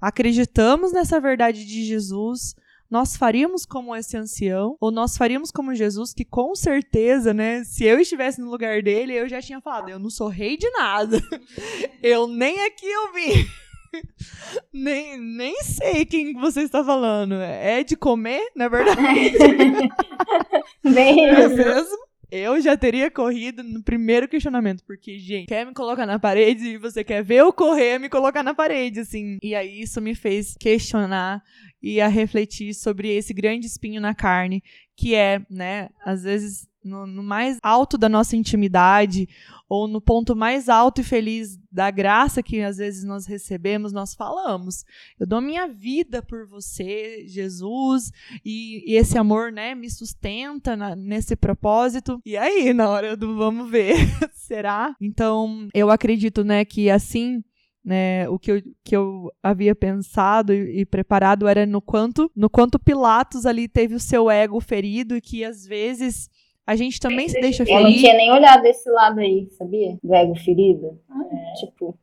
acreditamos 0.00 0.92
nessa 0.92 1.18
verdade 1.18 1.64
de 1.64 1.82
Jesus, 1.82 2.54
nós 2.94 3.16
faríamos 3.16 3.66
como 3.66 3.96
esse 3.96 4.16
ancião, 4.16 4.76
ou 4.80 4.92
nós 4.92 5.16
faríamos 5.16 5.50
como 5.50 5.74
Jesus, 5.74 6.14
que 6.14 6.24
com 6.24 6.54
certeza, 6.54 7.34
né, 7.34 7.64
se 7.64 7.82
eu 7.82 7.98
estivesse 7.98 8.40
no 8.40 8.48
lugar 8.48 8.82
dele, 8.82 9.12
eu 9.12 9.28
já 9.28 9.42
tinha 9.42 9.60
falado, 9.60 9.88
eu 9.88 9.98
não 9.98 10.08
sou 10.08 10.28
rei 10.28 10.56
de 10.56 10.70
nada. 10.70 11.20
eu 12.00 12.28
nem 12.28 12.64
aqui 12.64 12.86
eu 12.86 13.12
vim. 13.12 13.48
nem, 14.72 15.18
nem 15.18 15.60
sei 15.64 16.06
quem 16.06 16.34
você 16.34 16.60
está 16.60 16.84
falando. 16.84 17.34
É 17.34 17.82
de 17.82 17.96
comer, 17.96 18.52
na 18.54 18.68
verdade? 18.68 19.32
Bem 20.84 21.26
é 21.30 21.48
mesmo? 21.48 21.98
Eu 22.36 22.60
já 22.60 22.76
teria 22.76 23.08
corrido 23.08 23.62
no 23.62 23.80
primeiro 23.80 24.26
questionamento, 24.26 24.82
porque, 24.84 25.20
gente, 25.20 25.46
quer 25.46 25.64
me 25.64 25.72
colocar 25.72 26.04
na 26.04 26.18
parede 26.18 26.70
e 26.70 26.76
você 26.76 27.04
quer 27.04 27.22
ver 27.22 27.36
eu 27.36 27.52
correr, 27.52 28.00
me 28.00 28.08
colocar 28.08 28.42
na 28.42 28.52
parede, 28.52 28.98
assim. 28.98 29.38
E 29.40 29.54
aí 29.54 29.80
isso 29.80 30.00
me 30.00 30.16
fez 30.16 30.56
questionar 30.58 31.40
e 31.80 32.00
a 32.00 32.08
refletir 32.08 32.74
sobre 32.74 33.14
esse 33.14 33.32
grande 33.32 33.68
espinho 33.68 34.00
na 34.00 34.16
carne, 34.16 34.64
que 34.96 35.14
é, 35.14 35.46
né, 35.48 35.90
às 36.04 36.24
vezes 36.24 36.66
no, 36.84 37.06
no, 37.06 37.22
mais 37.22 37.58
alto 37.62 37.96
da 37.96 38.08
nossa 38.08 38.36
intimidade, 38.36 39.28
ou 39.68 39.88
no 39.88 40.00
ponto 40.00 40.36
mais 40.36 40.68
alto 40.68 41.00
e 41.00 41.04
feliz 41.04 41.58
da 41.70 41.90
graça 41.90 42.42
que 42.42 42.60
às 42.60 42.76
vezes 42.76 43.04
nós 43.04 43.26
recebemos, 43.26 43.92
nós 43.92 44.14
falamos: 44.14 44.84
Eu 45.18 45.26
dou 45.26 45.40
minha 45.40 45.66
vida 45.66 46.22
por 46.22 46.46
você, 46.46 47.24
Jesus, 47.26 48.12
e, 48.44 48.92
e 48.92 48.96
esse 48.96 49.16
amor, 49.16 49.50
né, 49.50 49.74
me 49.74 49.90
sustenta 49.90 50.76
na, 50.76 50.94
nesse 50.94 51.34
propósito. 51.34 52.20
E 52.24 52.36
aí, 52.36 52.72
na 52.72 52.88
hora 52.88 53.16
do 53.16 53.36
vamos 53.36 53.70
ver, 53.70 53.96
será? 54.34 54.94
Então, 55.00 55.68
eu 55.74 55.90
acredito, 55.90 56.44
né, 56.44 56.64
que 56.64 56.90
assim 56.90 57.42
né, 57.84 58.26
o 58.30 58.38
que 58.38 58.50
eu, 58.50 58.62
que 58.82 58.96
eu 58.96 59.30
havia 59.42 59.74
pensado 59.74 60.54
e, 60.54 60.80
e, 60.80 60.86
preparado 60.86 61.46
era 61.46 61.66
no 61.66 61.82
quanto 61.82 62.30
no 62.34 62.48
quanto 62.48 62.78
Pilatos 62.78 63.44
ali 63.44 63.68
teve 63.68 63.94
o 63.94 64.00
seu 64.00 64.30
ego 64.30 64.58
ferido 64.58 65.14
e 65.14 65.20
que 65.20 65.44
às 65.44 65.66
vezes 65.66 66.30
a 66.66 66.76
gente 66.76 66.98
também 67.00 67.28
se 67.28 67.40
deixa 67.40 67.64
ferir. 67.64 67.78
Eu 67.78 67.84
não 67.84 67.92
tinha 67.92 68.14
nem 68.14 68.30
olhado 68.32 68.64
esse 68.66 68.88
lado 68.90 69.20
aí, 69.20 69.48
sabia? 69.50 69.98
Do 70.02 70.14
ego 70.14 70.34
ferido. 70.36 70.98
É, 71.32 71.54
tipo, 71.60 71.98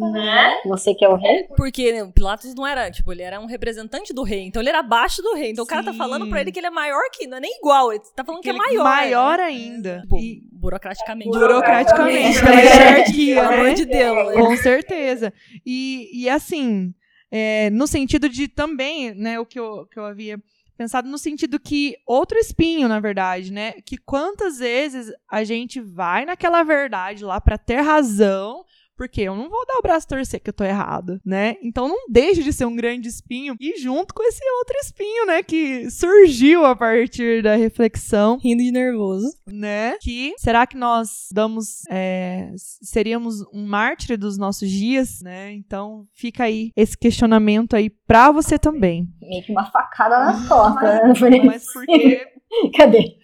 Né? 0.00 0.60
Você 0.66 0.92
que 0.94 1.04
é 1.04 1.08
o 1.08 1.14
rei? 1.14 1.44
Porque 1.56 1.92
né, 1.92 2.02
o 2.02 2.12
Pilatos 2.12 2.52
não 2.56 2.66
era, 2.66 2.90
tipo, 2.90 3.12
ele 3.12 3.22
era 3.22 3.38
um 3.40 3.46
representante 3.46 4.12
do 4.12 4.24
rei, 4.24 4.40
então 4.42 4.60
ele 4.60 4.68
era 4.68 4.80
abaixo 4.80 5.22
do 5.22 5.34
rei. 5.34 5.52
Então 5.52 5.62
o 5.62 5.66
cara 5.66 5.84
tá 5.84 5.92
Sim. 5.92 5.98
falando 5.98 6.28
pra 6.28 6.40
ele 6.40 6.50
que 6.50 6.58
ele 6.58 6.66
é 6.66 6.70
maior 6.70 7.02
que, 7.12 7.26
não 7.28 7.36
é 7.36 7.40
nem 7.40 7.56
igual, 7.56 7.92
ele 7.92 8.02
tá 8.16 8.24
falando 8.24 8.42
que 8.42 8.48
é 8.48 8.52
Aquele 8.52 8.66
maior. 8.78 8.82
Maior 8.84 9.38
né? 9.38 9.44
ainda. 9.44 10.00
Tipo, 10.02 10.16
E- 10.16 10.42
burocraticamente. 10.52 11.30
burocraticamente, 11.30 12.40
pela 12.42 12.60
hierarquia, 12.60 13.34
Pelo 13.36 13.48
amor 13.54 13.64
né? 13.66 13.74
de 13.74 13.84
Deus. 13.86 14.28
né? 14.28 14.34
Com 14.42 14.56
certeza. 14.56 15.32
E, 15.64 16.10
e 16.24 16.28
assim, 16.28 16.92
é, 17.30 17.70
no 17.70 17.86
sentido 17.86 18.28
de 18.28 18.48
também, 18.48 19.14
né, 19.14 19.38
o 19.38 19.46
que 19.46 19.58
eu, 19.60 19.86
que 19.86 19.98
eu 20.00 20.04
havia 20.04 20.36
pensado, 20.80 21.10
no 21.10 21.18
sentido 21.18 21.60
que 21.60 21.94
outro 22.06 22.38
espinho, 22.38 22.88
na 22.88 22.98
verdade, 22.98 23.52
né? 23.52 23.72
Que 23.84 23.98
quantas 23.98 24.60
vezes 24.60 25.12
a 25.30 25.44
gente 25.44 25.78
vai 25.78 26.24
naquela 26.24 26.62
verdade 26.62 27.22
lá 27.22 27.38
pra 27.38 27.58
ter 27.58 27.82
razão. 27.82 28.64
Porque 29.00 29.22
eu 29.22 29.34
não 29.34 29.48
vou 29.48 29.64
dar 29.64 29.78
o 29.78 29.82
braço 29.82 30.04
a 30.04 30.16
torcer 30.16 30.42
que 30.42 30.50
eu 30.50 30.52
tô 30.52 30.62
errada, 30.62 31.18
né? 31.24 31.56
Então 31.62 31.88
não 31.88 32.04
deixe 32.06 32.42
de 32.42 32.52
ser 32.52 32.66
um 32.66 32.76
grande 32.76 33.08
espinho 33.08 33.56
e 33.58 33.80
junto 33.80 34.12
com 34.12 34.22
esse 34.22 34.44
outro 34.58 34.76
espinho, 34.76 35.24
né? 35.24 35.42
Que 35.42 35.90
surgiu 35.90 36.66
a 36.66 36.76
partir 36.76 37.42
da 37.42 37.56
reflexão 37.56 38.36
Rindo 38.36 38.62
de 38.62 38.70
nervoso. 38.70 39.32
né? 39.46 39.96
Que 40.02 40.34
será 40.36 40.66
que 40.66 40.76
nós 40.76 41.30
damos, 41.32 41.86
é, 41.90 42.52
seríamos 42.82 43.36
um 43.54 43.66
mártir 43.66 44.18
dos 44.18 44.36
nossos 44.36 44.68
dias, 44.68 45.22
né? 45.22 45.50
Então 45.54 46.04
fica 46.12 46.44
aí 46.44 46.70
esse 46.76 46.94
questionamento 46.94 47.74
aí 47.74 47.88
pra 47.88 48.30
você 48.30 48.58
também. 48.58 49.08
Meio 49.18 49.42
que 49.42 49.50
uma 49.50 49.64
facada 49.64 50.18
nas 50.18 50.46
costas, 50.46 50.82
né? 50.82 51.14
Foi 51.14 51.40
Mas 51.40 51.64
porque 51.72 52.20
Cadê? 52.76 53.16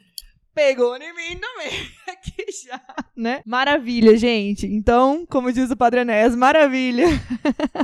Pegou 0.56 0.96
em 0.96 1.14
mim 1.14 1.38
também 1.38 1.70
aqui 2.08 2.46
já, 2.64 2.80
né? 3.14 3.42
Maravilha, 3.44 4.16
gente. 4.16 4.66
Então, 4.66 5.26
como 5.26 5.52
diz 5.52 5.70
o 5.70 5.76
Padre 5.76 6.00
Enéas, 6.00 6.34
maravilha. 6.34 7.04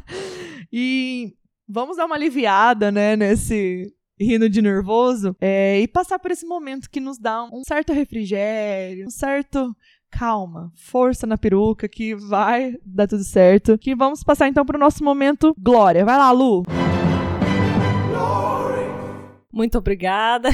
e 0.72 1.34
vamos 1.68 1.98
dar 1.98 2.06
uma 2.06 2.14
aliviada, 2.14 2.90
né, 2.90 3.14
nesse 3.14 3.92
rindo 4.18 4.48
de 4.48 4.62
nervoso 4.62 5.36
é, 5.40 5.80
e 5.80 5.88
passar 5.88 6.18
por 6.18 6.30
esse 6.30 6.46
momento 6.46 6.88
que 6.88 7.00
nos 7.00 7.18
dá 7.18 7.44
um 7.44 7.62
certo 7.66 7.92
refrigério, 7.92 9.06
um 9.06 9.10
certo 9.10 9.74
calma, 10.10 10.70
força 10.76 11.26
na 11.26 11.36
peruca 11.36 11.88
que 11.88 12.14
vai 12.14 12.76
dar 12.84 13.06
tudo 13.06 13.24
certo. 13.24 13.76
Que 13.76 13.94
vamos 13.94 14.24
passar 14.24 14.48
então 14.48 14.64
pro 14.64 14.78
nosso 14.78 15.04
momento 15.04 15.54
glória. 15.58 16.04
Vai 16.04 16.16
lá, 16.16 16.30
Lu. 16.30 16.62
Muito 19.52 19.76
obrigada. 19.76 20.48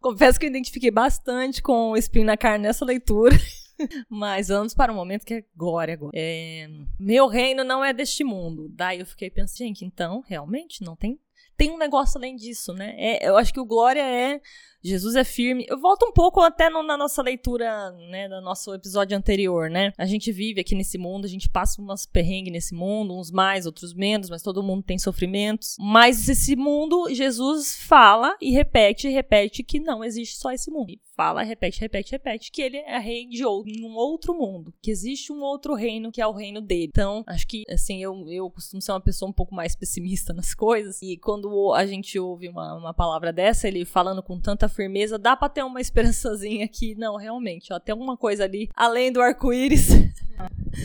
Confesso 0.00 0.38
que 0.38 0.46
eu 0.46 0.50
identifiquei 0.50 0.90
bastante 0.90 1.62
com 1.62 1.90
o 1.90 1.96
espinho 1.96 2.26
na 2.26 2.36
carne 2.36 2.66
nessa 2.66 2.84
leitura. 2.84 3.36
Mas 4.08 4.48
vamos 4.48 4.74
para 4.74 4.92
um 4.92 4.96
momento 4.96 5.24
que 5.24 5.34
é 5.34 5.44
glória 5.56 5.94
agora. 5.94 6.12
É, 6.14 6.68
meu 6.98 7.26
reino 7.26 7.64
não 7.64 7.84
é 7.84 7.92
deste 7.92 8.24
mundo. 8.24 8.68
Daí 8.70 9.00
eu 9.00 9.06
fiquei 9.06 9.30
pensando, 9.30 9.58
gente, 9.58 9.84
então, 9.84 10.22
realmente, 10.26 10.82
não 10.84 10.96
tem. 10.96 11.18
Tem 11.56 11.70
um 11.70 11.78
negócio 11.78 12.16
além 12.18 12.36
disso, 12.36 12.72
né? 12.72 12.94
É, 12.96 13.28
eu 13.28 13.36
acho 13.36 13.52
que 13.52 13.60
o 13.60 13.66
glória 13.66 14.00
é. 14.02 14.40
Jesus 14.82 15.14
é 15.14 15.24
firme. 15.24 15.66
Eu 15.68 15.78
volto 15.78 16.06
um 16.06 16.10
pouco 16.12 16.40
até 16.40 16.70
no- 16.70 16.82
na 16.82 16.96
nossa 16.96 17.20
leitura, 17.20 17.90
né, 18.10 18.26
do 18.30 18.40
nosso 18.40 18.72
episódio 18.72 19.14
anterior, 19.14 19.68
né? 19.68 19.92
A 19.98 20.06
gente 20.06 20.32
vive 20.32 20.58
aqui 20.62 20.74
nesse 20.74 20.96
mundo, 20.96 21.26
a 21.26 21.28
gente 21.28 21.50
passa 21.50 21.82
umas 21.82 22.06
perrengues 22.06 22.50
nesse 22.50 22.74
mundo, 22.74 23.14
uns 23.14 23.30
mais, 23.30 23.66
outros 23.66 23.92
menos, 23.92 24.30
mas 24.30 24.40
todo 24.40 24.62
mundo 24.62 24.82
tem 24.82 24.98
sofrimentos. 24.98 25.76
Mas 25.78 26.26
esse 26.30 26.56
mundo, 26.56 27.12
Jesus 27.12 27.76
fala 27.76 28.34
e 28.40 28.52
repete 28.52 29.06
repete 29.10 29.62
que 29.62 29.78
não 29.78 30.02
existe 30.02 30.38
só 30.38 30.50
esse 30.50 30.70
mundo. 30.70 30.94
Fala, 31.14 31.42
repete, 31.42 31.78
repete, 31.78 32.12
repete 32.12 32.50
que 32.50 32.62
ele 32.62 32.78
é 32.78 32.98
rei 32.98 33.26
de 33.28 33.44
um 33.44 33.94
outro 33.94 34.32
mundo, 34.32 34.72
que 34.80 34.90
existe 34.90 35.30
um 35.30 35.42
outro 35.42 35.74
reino 35.74 36.10
que 36.10 36.22
é 36.22 36.26
o 36.26 36.32
reino 36.32 36.62
dele. 36.62 36.86
Então, 36.88 37.22
acho 37.26 37.46
que 37.46 37.64
assim, 37.68 38.02
eu, 38.02 38.26
eu 38.30 38.50
costumo 38.50 38.80
ser 38.80 38.92
uma 38.92 39.00
pessoa 39.02 39.28
um 39.28 39.34
pouco 39.34 39.54
mais 39.54 39.76
pessimista 39.76 40.32
nas 40.32 40.54
coisas 40.54 41.02
e 41.02 41.18
quando 41.30 41.72
a 41.74 41.86
gente 41.86 42.18
ouve 42.18 42.48
uma, 42.48 42.74
uma 42.74 42.92
palavra 42.92 43.32
dessa, 43.32 43.68
ele 43.68 43.84
falando 43.84 44.20
com 44.20 44.40
tanta 44.40 44.68
firmeza, 44.68 45.16
dá 45.16 45.36
pra 45.36 45.48
ter 45.48 45.62
uma 45.62 45.78
esperançazinha 45.80 46.66
que 46.66 46.96
não, 46.96 47.14
realmente, 47.16 47.72
ó, 47.72 47.78
tem 47.78 47.92
alguma 47.92 48.16
coisa 48.16 48.42
ali 48.42 48.68
além 48.74 49.12
do 49.12 49.22
arco-íris. 49.22 49.90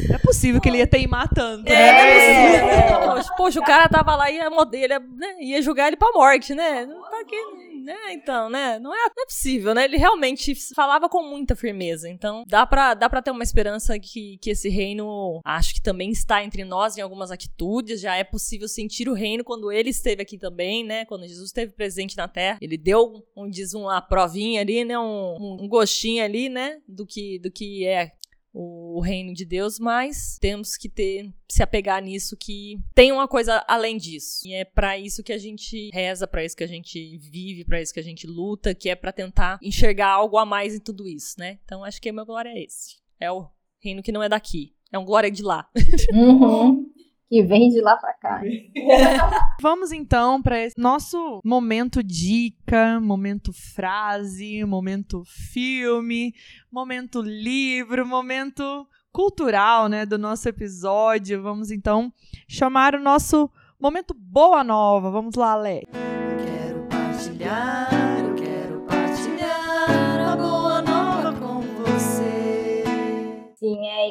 Não 0.08 0.16
é 0.16 0.20
possível 0.20 0.60
que 0.62 0.68
ele 0.70 0.78
ia 0.80 0.86
teimar 0.88 1.30
tanto. 1.34 1.68
É, 1.68 1.92
não 1.92 2.00
é 2.00 2.06
né? 2.06 2.14
possível, 2.14 2.68
né? 2.68 3.06
Poxa, 3.16 3.34
poxa, 3.38 3.60
o 3.60 3.64
cara 3.64 3.88
tava 3.90 4.16
lá 4.16 4.30
e 4.30 4.36
ia, 4.36 4.50
mod- 4.50 4.76
ele 4.76 4.94
ia, 4.94 5.00
né, 5.00 5.36
ia 5.40 5.62
julgar 5.62 5.88
ele 5.88 5.96
pra 5.96 6.12
morte, 6.12 6.54
né? 6.54 6.86
Não 6.86 7.02
tá 7.10 7.15
aqui, 7.26 7.82
né? 7.84 8.14
Então, 8.14 8.50
né? 8.50 8.80
Não 8.80 8.94
é, 8.94 8.98
não 8.98 9.24
é 9.24 9.26
possível, 9.26 9.74
né? 9.74 9.86
Ele 9.86 9.98
realmente 9.98 10.54
falava 10.74 11.10
com 11.10 11.24
muita 11.24 11.56
firmeza. 11.56 12.08
Então, 12.10 12.44
dá 12.48 12.66
pra, 12.66 12.94
dá 12.94 13.10
pra 13.10 13.22
ter 13.22 13.32
uma 13.32 13.44
esperança 13.44 14.00
que, 14.00 14.38
que 14.38 14.52
esse 14.52 14.70
reino, 14.70 15.42
acho 15.44 15.74
que 15.74 15.82
também 15.82 16.12
está 16.12 16.44
entre 16.44 16.64
nós 16.64 16.98
em 16.98 17.02
algumas 17.02 17.32
atitudes. 17.32 18.02
Já 18.02 18.16
é 18.16 18.24
possível 18.24 18.68
sentir 18.68 19.10
o 19.10 19.14
reino 19.14 19.44
quando 19.44 19.72
ele 19.72 19.90
esteve 19.90 20.22
aqui 20.22 20.38
também, 20.38 20.84
né? 20.84 21.06
Quando 21.06 21.28
Jesus 21.28 21.48
esteve 21.48 21.74
presente 21.74 22.16
na 22.16 22.28
terra. 22.28 22.58
Ele 22.62 22.78
deu, 22.78 23.24
um, 23.36 23.50
diz, 23.50 23.74
uma 23.74 24.02
provinha 24.02 24.62
ali, 24.62 24.86
né? 24.86 24.98
Um, 24.98 25.58
um 25.62 25.68
gostinho 25.68 26.24
ali, 26.24 26.50
né? 26.50 26.80
Do 26.88 27.06
que, 27.06 27.40
do 27.40 27.52
que 27.52 27.86
é 27.86 28.12
o 28.58 29.02
reino 29.02 29.34
de 29.34 29.44
Deus, 29.44 29.78
mas 29.78 30.38
temos 30.40 30.78
que 30.78 30.88
ter 30.88 31.30
se 31.50 31.62
apegar 31.62 32.02
nisso 32.02 32.38
que 32.38 32.80
tem 32.94 33.12
uma 33.12 33.28
coisa 33.28 33.62
além 33.68 33.98
disso. 33.98 34.48
E 34.48 34.54
é 34.54 34.64
pra 34.64 34.98
isso 34.98 35.22
que 35.22 35.34
a 35.34 35.38
gente 35.38 35.90
reza, 35.94 36.26
pra 36.26 36.44
isso 36.44 36.56
que 36.56 36.64
a 36.64 36.68
gente 36.68 37.18
vive, 37.18 37.66
pra 37.66 37.82
isso 37.82 37.94
que 37.94 38.00
a 38.00 38.04
gente 38.04 38.26
luta, 38.26 38.74
que 38.74 38.90
é 38.90 38.96
pra 38.96 39.12
tentar 39.12 39.60
enxergar 39.62 40.08
algo 40.08 40.38
a 40.38 40.46
mais 40.46 40.74
em 40.74 40.80
tudo 40.80 41.06
isso, 41.06 41.36
né? 41.38 41.60
Então 41.66 41.84
acho 41.84 42.02
que 42.02 42.10
o 42.10 42.14
meu 42.14 42.26
glória 42.26 42.50
é 42.50 42.64
esse. 42.64 42.96
É 43.20 43.30
o 43.30 43.46
reino 43.84 44.02
que 44.02 44.12
não 44.12 44.24
é 44.24 44.30
daqui. 44.30 44.74
É 44.90 44.98
um 44.98 45.04
glória 45.04 45.30
de 45.30 45.44
lá. 45.44 45.70
Uhum. 46.14 46.90
Que 47.30 47.42
vem 47.44 47.70
de 47.70 47.82
lá 47.82 47.98
pra 47.98 48.14
cá. 48.14 48.42
Vamos 49.62 49.92
então 49.92 50.42
para 50.42 50.60
esse 50.62 50.80
nosso 50.80 51.42
momento 51.44 52.04
dica, 52.04 53.00
momento 53.00 53.52
frase, 53.52 54.64
momento 54.64 55.24
filme, 55.26 56.34
momento 56.72 57.22
livro, 57.22 58.06
momento 58.06 58.88
cultural, 59.12 59.88
né, 59.88 60.06
do 60.06 60.18
nosso 60.18 60.48
episódio. 60.50 61.42
Vamos 61.42 61.72
então 61.72 62.12
chamar 62.48 62.96
o 62.96 63.02
nosso 63.02 63.50
momento 63.80 64.14
boa 64.14 64.64
nova. 64.64 65.10
Vamos 65.10 65.36
lá, 65.36 65.54
Alex. 65.54 65.90
Quero 65.90 66.86
partilhar, 66.90 67.90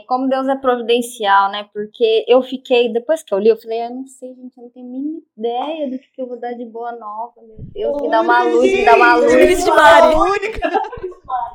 como 0.04 0.28
Deus 0.28 0.46
é 0.48 0.56
providencial, 0.56 1.50
né? 1.50 1.68
Porque 1.72 2.24
eu 2.28 2.42
fiquei, 2.42 2.92
depois 2.92 3.22
que 3.22 3.32
eu 3.34 3.38
li, 3.38 3.48
eu 3.48 3.56
falei, 3.56 3.84
eu 3.86 3.90
não 3.90 4.06
sei, 4.06 4.34
gente, 4.34 4.56
eu 4.56 4.64
não 4.64 4.70
tenho 4.70 4.86
a 4.86 4.90
mínima 4.90 5.20
ideia 5.36 5.90
do 5.90 5.98
que, 5.98 6.08
eu 6.18 6.26
vou 6.26 6.38
dar 6.38 6.52
de 6.52 6.64
boa 6.64 6.92
nova, 6.92 7.34
meu 7.42 7.56
Deus, 7.58 8.02
me 8.02 8.10
dá 8.10 8.20
uma 8.20 8.42
luz, 8.42 8.72
me 8.72 8.84
dá 8.84 8.94
uma 8.96 9.16
luz, 9.16 9.64
de 9.64 9.70
Mari. 9.70 10.14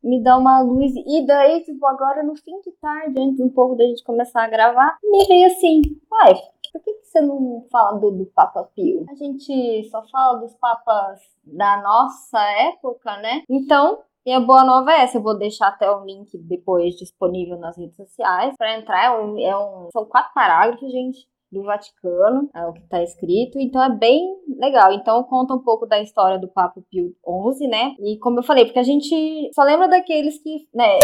me 0.04 0.24
dá 0.24 0.38
uma 0.38 0.62
luz. 0.62 0.92
E 0.96 1.26
daí, 1.26 1.64
tipo, 1.64 1.86
agora 1.86 2.24
no 2.24 2.36
fim 2.36 2.60
de 2.62 2.72
tarde, 2.82 3.20
antes 3.20 3.40
um 3.40 3.50
pouco 3.50 3.76
da 3.76 3.86
gente 3.86 4.04
começar 4.04 4.44
a 4.44 4.50
gravar, 4.50 4.98
me 5.04 5.26
veio 5.26 5.48
assim, 5.48 5.82
uai, 6.12 6.34
por 6.72 6.82
que, 6.84 6.94
que 6.94 7.08
você 7.08 7.22
não 7.22 7.66
fala 7.72 8.00
do, 8.00 8.12
do 8.12 8.26
Papa 8.28 8.64
Pio? 8.76 9.06
A 9.10 9.16
gente 9.16 9.90
só 9.90 10.04
fala 10.08 10.40
dos 10.40 10.54
papas 10.56 11.20
da 11.44 11.82
nossa 11.82 12.40
época, 12.72 13.18
né? 13.18 13.44
Então, 13.50 14.00
e 14.30 14.34
a 14.34 14.40
boa 14.40 14.64
nova 14.64 14.92
é 14.92 15.02
essa, 15.02 15.18
eu 15.18 15.24
vou 15.24 15.38
deixar 15.38 15.70
até 15.70 15.90
o 15.90 16.06
link 16.06 16.38
depois 16.38 16.96
disponível 16.96 17.58
nas 17.58 17.78
redes 17.78 17.96
sociais 17.96 18.54
para 18.58 18.78
entrar. 18.78 19.06
É 19.06 19.12
um, 19.20 19.40
é 19.40 19.58
um- 19.58 19.90
são 19.92 20.06
quatro 20.06 20.32
parágrafos, 20.34 20.92
gente, 20.92 21.28
do 21.52 21.64
Vaticano, 21.64 22.48
é 22.56 22.64
o 22.68 22.74
que 22.74 22.82
está 22.82 23.02
escrito, 23.02 23.58
então 23.60 23.82
é 23.84 23.90
bem 23.90 24.22
legal. 24.60 24.94
Então 24.94 25.24
conta 25.24 25.56
um 25.56 25.64
pouco 25.64 25.88
da 25.88 26.00
história 26.00 26.38
do 26.38 26.48
Papa 26.48 26.80
Pio 26.92 27.12
XI, 27.56 27.68
né? 27.68 27.96
E 28.00 28.20
como 28.20 28.38
eu 28.40 28.44
falei, 28.44 28.66
porque 28.66 28.78
a 28.78 28.84
gente 28.84 29.50
só 29.54 29.64
lembra 29.64 29.88
daqueles 29.88 30.40
que, 30.44 30.68
né, 30.74 31.00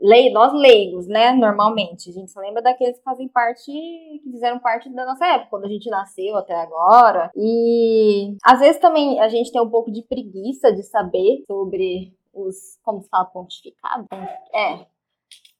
lei, 0.00 0.32
nós 0.32 0.52
leigos, 0.54 1.06
né, 1.06 1.32
normalmente, 1.32 2.08
a 2.08 2.12
gente 2.12 2.30
só 2.32 2.40
lembra 2.40 2.62
daqueles 2.62 2.96
que 2.96 3.04
fazem 3.04 3.28
parte, 3.28 3.70
que 3.70 4.30
fizeram 4.32 4.58
parte 4.58 4.88
da 4.94 5.04
nossa 5.04 5.26
época, 5.26 5.50
quando 5.50 5.66
a 5.66 5.68
gente 5.68 5.88
nasceu 5.90 6.36
até 6.36 6.54
agora. 6.54 7.30
E 7.36 8.34
às 8.42 8.60
vezes 8.60 8.80
também 8.80 9.20
a 9.20 9.28
gente 9.28 9.52
tem 9.52 9.60
um 9.60 9.70
pouco 9.70 9.92
de 9.92 10.02
preguiça 10.02 10.72
de 10.72 10.82
saber 10.82 11.44
sobre 11.46 12.12
os, 12.34 12.78
como 12.82 13.02
se 13.02 13.08
fala, 13.08 13.26
pontificado? 13.26 14.06
É. 14.54 14.86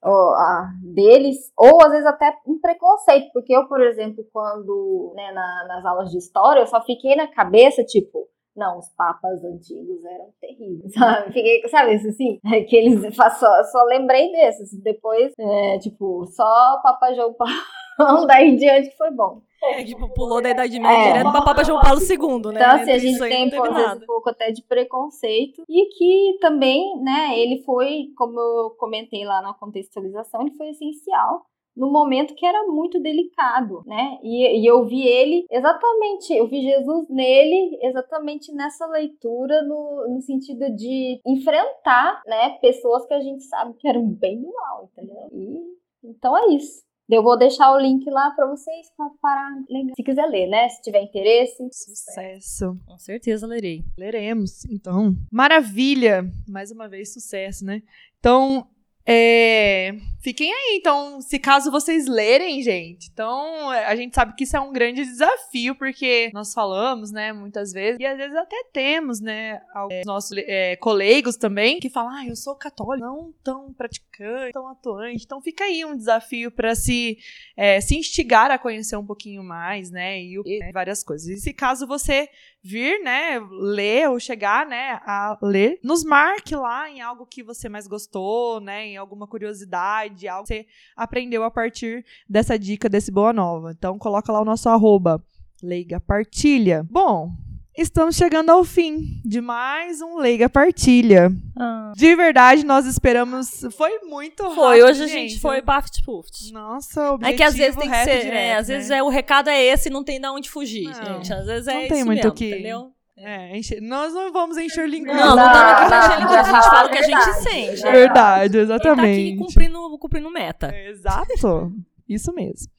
o- 0.04 0.34
a- 0.34 0.70
deles, 0.82 1.36
ou 1.56 1.80
às 1.82 1.90
vezes 1.90 2.06
até 2.06 2.36
um 2.46 2.58
preconceito, 2.60 3.30
porque 3.32 3.54
eu, 3.54 3.68
por 3.68 3.80
exemplo, 3.80 4.24
quando, 4.32 5.12
né, 5.14 5.30
na- 5.32 5.64
nas 5.68 5.84
aulas 5.84 6.10
de 6.10 6.18
história, 6.18 6.60
eu 6.60 6.66
só 6.66 6.82
fiquei 6.82 7.14
na 7.14 7.28
cabeça, 7.28 7.84
tipo, 7.84 8.28
não, 8.56 8.78
os 8.78 8.88
papas 8.96 9.42
antigos 9.44 10.04
eram 10.04 10.28
terríveis, 10.40 10.92
sabe? 11.26 11.32
Fiquei, 11.32 11.68
sabe 11.68 11.94
isso 11.94 12.08
assim? 12.08 12.40
Aqueles, 12.44 13.00
só, 13.38 13.64
só 13.64 13.84
lembrei 13.84 14.32
desses, 14.32 14.72
depois, 14.82 15.32
é, 15.38 15.78
tipo, 15.78 16.26
só 16.26 16.44
o 16.78 16.82
Papa 16.82 17.14
João 17.14 17.32
Paulo, 17.34 17.54
daí 18.26 18.48
em 18.50 18.56
diante 18.56 18.90
que 18.90 18.96
foi 18.96 19.10
bom. 19.12 19.40
É, 19.62 19.84
tipo, 19.84 20.08
pulou 20.08 20.42
da 20.42 20.50
Idade 20.50 20.78
Média 20.78 21.08
É. 21.08 21.12
direto 21.12 21.30
pra 21.30 21.42
Papa 21.42 21.64
João 21.64 21.80
Paulo 21.80 22.00
II, 22.00 22.52
né? 22.52 22.60
Então, 22.60 22.80
assim, 22.80 22.90
a 22.90 22.98
gente 22.98 23.18
tem 23.18 23.46
um 23.46 24.06
pouco 24.06 24.28
até 24.28 24.50
de 24.50 24.62
preconceito. 24.62 25.62
E 25.68 25.86
que 25.96 26.38
também, 26.40 27.00
né, 27.00 27.38
ele 27.38 27.62
foi, 27.62 28.08
como 28.16 28.38
eu 28.38 28.70
comentei 28.78 29.24
lá 29.24 29.40
na 29.40 29.54
contextualização, 29.54 30.42
ele 30.42 30.56
foi 30.56 30.70
essencial 30.70 31.46
no 31.76 31.90
momento 31.90 32.34
que 32.34 32.44
era 32.44 32.66
muito 32.66 33.00
delicado, 33.00 33.82
né? 33.86 34.18
E, 34.22 34.60
e, 34.60 34.66
eu 34.66 34.84
vi 34.84 35.06
ele 35.06 35.46
exatamente, 35.50 36.32
eu 36.34 36.46
vi 36.46 36.60
Jesus 36.62 37.08
nele 37.08 37.78
exatamente 37.82 38.52
nessa 38.52 38.86
leitura 38.86 39.62
no, 39.62 40.06
no 40.08 40.20
sentido 40.20 40.70
de 40.74 41.20
enfrentar, 41.26 42.22
né, 42.26 42.58
pessoas 42.60 43.06
que 43.06 43.14
a 43.14 43.20
gente 43.20 43.42
sabe 43.44 43.74
que 43.78 43.88
eram 43.88 44.06
bem 44.06 44.40
do 44.40 44.52
mal, 44.52 44.90
entendeu? 44.92 45.28
E 45.32 45.82
então 46.04 46.36
é 46.36 46.54
isso. 46.54 46.82
Eu 47.12 47.22
vou 47.22 47.36
deixar 47.36 47.70
o 47.72 47.78
link 47.78 48.08
lá 48.08 48.30
para 48.30 48.46
vocês 48.46 48.90
para 49.20 49.46
se 49.94 50.02
quiser 50.02 50.24
ler, 50.24 50.46
né? 50.46 50.66
Se 50.70 50.80
tiver 50.80 51.02
interesse. 51.02 51.62
Sucesso. 51.70 52.74
Com 52.86 52.98
certeza 52.98 53.46
lerei. 53.46 53.84
Leremos, 53.98 54.64
então. 54.64 55.14
Maravilha. 55.30 56.24
Mais 56.48 56.70
uma 56.70 56.88
vez 56.88 57.12
sucesso, 57.12 57.66
né? 57.66 57.82
Então, 58.18 58.66
é, 59.04 59.94
fiquem 60.20 60.52
aí, 60.52 60.76
então, 60.78 61.20
se 61.20 61.38
caso 61.38 61.70
vocês 61.70 62.06
lerem, 62.06 62.62
gente. 62.62 63.10
Então, 63.12 63.68
a 63.70 63.96
gente 63.96 64.14
sabe 64.14 64.34
que 64.34 64.44
isso 64.44 64.56
é 64.56 64.60
um 64.60 64.72
grande 64.72 65.04
desafio, 65.04 65.74
porque 65.74 66.30
nós 66.32 66.54
falamos, 66.54 67.10
né, 67.10 67.32
muitas 67.32 67.72
vezes, 67.72 67.98
e 67.98 68.06
às 68.06 68.16
vezes 68.16 68.36
até 68.36 68.56
temos, 68.72 69.20
né, 69.20 69.60
é, 69.90 70.02
nossos 70.06 70.36
é, 70.36 70.76
colegas 70.76 71.36
também, 71.36 71.80
que 71.80 71.90
falam, 71.90 72.12
ah, 72.14 72.26
eu 72.26 72.36
sou 72.36 72.54
católico, 72.54 73.04
não 73.04 73.34
tão 73.42 73.72
praticante, 73.72 74.52
tão 74.52 74.68
atuante. 74.68 75.24
Então, 75.24 75.42
fica 75.42 75.64
aí 75.64 75.84
um 75.84 75.96
desafio 75.96 76.50
para 76.50 76.74
se, 76.74 77.18
é, 77.56 77.80
se 77.80 77.96
instigar 77.96 78.50
a 78.52 78.58
conhecer 78.58 78.96
um 78.96 79.06
pouquinho 79.06 79.42
mais, 79.42 79.90
né, 79.90 80.20
e, 80.22 80.40
e 80.46 80.72
várias 80.72 81.02
coisas. 81.02 81.28
E 81.28 81.36
se 81.38 81.52
caso 81.52 81.86
você 81.86 82.28
vir, 82.62 83.02
né, 83.02 83.40
ler 83.50 84.08
ou 84.08 84.20
chegar, 84.20 84.64
né, 84.64 85.00
a 85.04 85.36
ler, 85.42 85.80
nos 85.82 86.04
marque 86.04 86.54
lá 86.54 86.88
em 86.88 87.00
algo 87.00 87.26
que 87.26 87.42
você 87.42 87.68
mais 87.68 87.88
gostou, 87.88 88.60
né, 88.60 88.86
em 88.86 88.96
alguma 88.96 89.26
curiosidade, 89.26 90.28
algo 90.28 90.46
que 90.46 90.54
você 90.54 90.66
aprendeu 90.96 91.42
a 91.42 91.50
partir 91.50 92.04
dessa 92.28 92.58
dica 92.58 92.88
desse 92.88 93.10
Boa 93.10 93.32
Nova. 93.32 93.72
Então 93.72 93.98
coloca 93.98 94.32
lá 94.32 94.40
o 94.40 94.44
nosso 94.44 94.68
arroba, 94.68 95.22
leiga 95.62 95.98
partilha. 95.98 96.86
Bom, 96.88 97.32
Estamos 97.76 98.16
chegando 98.16 98.50
ao 98.50 98.64
fim 98.64 99.18
de 99.24 99.40
mais 99.40 100.02
um 100.02 100.18
Leiga 100.18 100.46
Partilha. 100.46 101.32
Ah. 101.58 101.92
De 101.96 102.14
verdade, 102.14 102.66
nós 102.66 102.84
esperamos. 102.84 103.64
Foi 103.74 103.98
muito 104.00 104.42
rápido. 104.42 104.56
Foi, 104.56 104.82
hoje 104.82 105.02
a 105.02 105.06
gente 105.06 105.40
foi 105.40 105.62
paft 105.62 106.04
puft. 106.04 106.52
Nossa, 106.52 107.14
o 107.14 107.18
É 107.24 107.32
que 107.32 107.42
às 107.42 107.54
vezes 107.54 107.74
tem 107.74 107.88
que 107.90 108.04
ser. 108.04 108.24
Direto, 108.24 108.34
é, 108.34 108.56
às 108.56 108.68
né? 108.68 108.74
vezes 108.74 108.90
é, 108.90 109.02
o 109.02 109.08
recado 109.08 109.48
é 109.48 109.64
esse 109.64 109.88
e 109.88 109.92
não 109.92 110.04
tem 110.04 110.20
de 110.20 110.28
onde 110.28 110.50
fugir, 110.50 110.84
não, 110.84 110.94
gente. 110.94 111.32
Às 111.32 111.46
vezes 111.46 111.66
é 111.66 111.74
não 111.74 111.88
tem 111.88 112.04
muito 112.04 112.22
mesmo, 112.22 112.32
que... 112.32 112.50
entendeu? 112.50 112.92
É, 113.16 113.56
encher, 113.56 113.80
nós 113.80 114.12
não 114.12 114.30
vamos 114.32 114.58
encher 114.58 114.86
linguiça. 114.86 115.16
Não, 115.16 115.34
não 115.36 115.46
estamos 115.46 115.72
aqui 115.72 115.86
pra 115.86 115.98
encher 115.98 116.18
linguiça. 116.18 116.40
A 116.40 116.44
gente 116.44 116.70
fala 116.70 116.88
o 116.88 116.92
que 116.92 116.98
a 116.98 117.02
gente 117.02 117.32
sente. 117.42 117.82
Verdade, 117.82 118.58
exatamente. 118.58 119.20
Ele 119.20 119.30
tá 119.30 119.44
aqui 119.44 119.46
cumprindo, 119.46 119.98
cumprindo 119.98 120.30
meta. 120.30 120.70
É, 120.74 120.90
exato. 120.90 121.72
Isso 122.06 122.34
mesmo. 122.34 122.70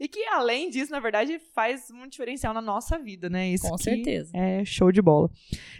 E 0.00 0.08
que, 0.08 0.24
além 0.28 0.70
disso, 0.70 0.92
na 0.92 1.00
verdade, 1.00 1.38
faz 1.54 1.90
um 1.90 2.08
diferencial 2.08 2.52
na 2.52 2.60
nossa 2.60 2.98
vida, 2.98 3.28
né? 3.28 3.48
Isso 3.48 3.68
Com 3.68 3.78
certeza. 3.78 4.30
É 4.34 4.64
show 4.64 4.90
de 4.90 5.02
bola. 5.02 5.30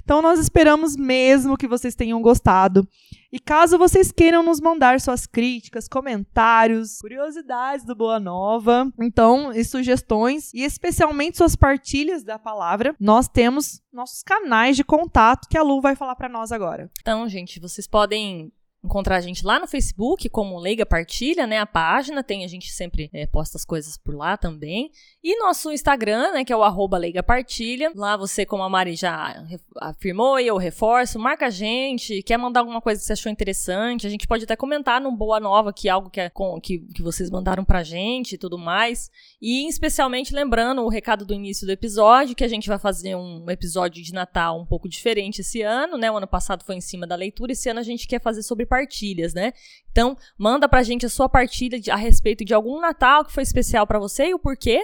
Então, 0.02 0.22
nós 0.22 0.38
esperamos 0.38 0.96
mesmo 0.96 1.56
que 1.56 1.66
vocês 1.66 1.94
tenham 1.94 2.20
gostado. 2.20 2.86
E 3.32 3.40
caso 3.40 3.78
vocês 3.78 4.12
queiram 4.12 4.42
nos 4.42 4.60
mandar 4.60 5.00
suas 5.00 5.26
críticas, 5.26 5.88
comentários, 5.88 6.98
curiosidades 7.00 7.82
do 7.86 7.94
Boa 7.94 8.20
Nova, 8.20 8.92
então, 9.00 9.50
e 9.52 9.64
sugestões, 9.64 10.52
e 10.52 10.62
especialmente 10.62 11.38
suas 11.38 11.56
partilhas 11.56 12.22
da 12.22 12.38
palavra, 12.38 12.94
nós 13.00 13.28
temos 13.28 13.80
nossos 13.90 14.22
canais 14.22 14.76
de 14.76 14.84
contato 14.84 15.48
que 15.48 15.56
a 15.56 15.62
Lu 15.62 15.80
vai 15.80 15.96
falar 15.96 16.14
para 16.14 16.28
nós 16.28 16.52
agora. 16.52 16.90
Então, 17.00 17.26
gente, 17.26 17.58
vocês 17.58 17.86
podem 17.86 18.52
encontrar 18.84 19.16
a 19.16 19.20
gente 19.20 19.44
lá 19.44 19.60
no 19.60 19.68
Facebook, 19.68 20.28
como 20.28 20.58
Leiga 20.58 20.84
Partilha, 20.84 21.46
né? 21.46 21.58
A 21.58 21.66
página, 21.66 22.22
tem, 22.22 22.44
a 22.44 22.48
gente 22.48 22.72
sempre 22.72 23.08
é, 23.12 23.26
posta 23.26 23.56
as 23.56 23.64
coisas 23.64 23.96
por 23.96 24.14
lá 24.14 24.36
também. 24.36 24.90
E 25.22 25.38
nosso 25.38 25.70
Instagram, 25.70 26.32
né? 26.32 26.44
Que 26.44 26.52
é 26.52 26.56
o 26.56 26.64
arroba 26.64 26.98
Leiga 26.98 27.22
Partilha. 27.22 27.92
Lá 27.94 28.16
você, 28.16 28.44
como 28.44 28.62
a 28.62 28.68
Mari 28.68 28.96
já 28.96 29.40
afirmou 29.80 30.40
e 30.40 30.48
eu 30.48 30.56
reforço, 30.56 31.18
marca 31.18 31.46
a 31.46 31.50
gente, 31.50 32.22
quer 32.22 32.36
mandar 32.36 32.60
alguma 32.60 32.80
coisa 32.80 33.00
que 33.00 33.06
você 33.06 33.12
achou 33.12 33.30
interessante. 33.30 34.06
A 34.06 34.10
gente 34.10 34.26
pode 34.26 34.44
até 34.44 34.56
comentar 34.56 35.00
no 35.00 35.12
Boa 35.12 35.38
Nova, 35.38 35.72
que 35.72 35.88
é 35.88 35.92
algo 35.92 36.10
que, 36.10 36.20
é 36.20 36.28
com, 36.28 36.60
que, 36.60 36.80
que 36.80 37.02
vocês 37.02 37.30
mandaram 37.30 37.64
pra 37.64 37.84
gente 37.84 38.34
e 38.34 38.38
tudo 38.38 38.58
mais. 38.58 39.10
E 39.40 39.68
especialmente 39.68 40.34
lembrando 40.34 40.82
o 40.82 40.88
recado 40.88 41.24
do 41.24 41.34
início 41.34 41.66
do 41.66 41.72
episódio, 41.72 42.34
que 42.34 42.44
a 42.44 42.48
gente 42.48 42.68
vai 42.68 42.80
fazer 42.80 43.14
um 43.14 43.48
episódio 43.48 44.02
de 44.02 44.12
Natal 44.12 44.60
um 44.60 44.66
pouco 44.66 44.88
diferente 44.88 45.40
esse 45.40 45.62
ano, 45.62 45.96
né? 45.96 46.10
O 46.10 46.16
ano 46.16 46.26
passado 46.26 46.64
foi 46.64 46.74
em 46.74 46.80
cima 46.80 47.06
da 47.06 47.14
leitura, 47.14 47.52
esse 47.52 47.68
ano 47.68 47.78
a 47.78 47.84
gente 47.84 48.08
quer 48.08 48.20
fazer 48.20 48.42
sobre 48.42 48.66
partilhas, 48.72 49.34
né? 49.34 49.52
Então, 49.90 50.16
manda 50.38 50.66
pra 50.66 50.82
gente 50.82 51.04
a 51.04 51.10
sua 51.10 51.28
partilha 51.28 51.78
de, 51.78 51.90
a 51.90 51.96
respeito 51.96 52.42
de 52.42 52.54
algum 52.54 52.80
Natal 52.80 53.22
que 53.22 53.32
foi 53.32 53.42
especial 53.42 53.86
para 53.86 53.98
você 53.98 54.28
e 54.28 54.34
o 54.34 54.38
porquê. 54.38 54.82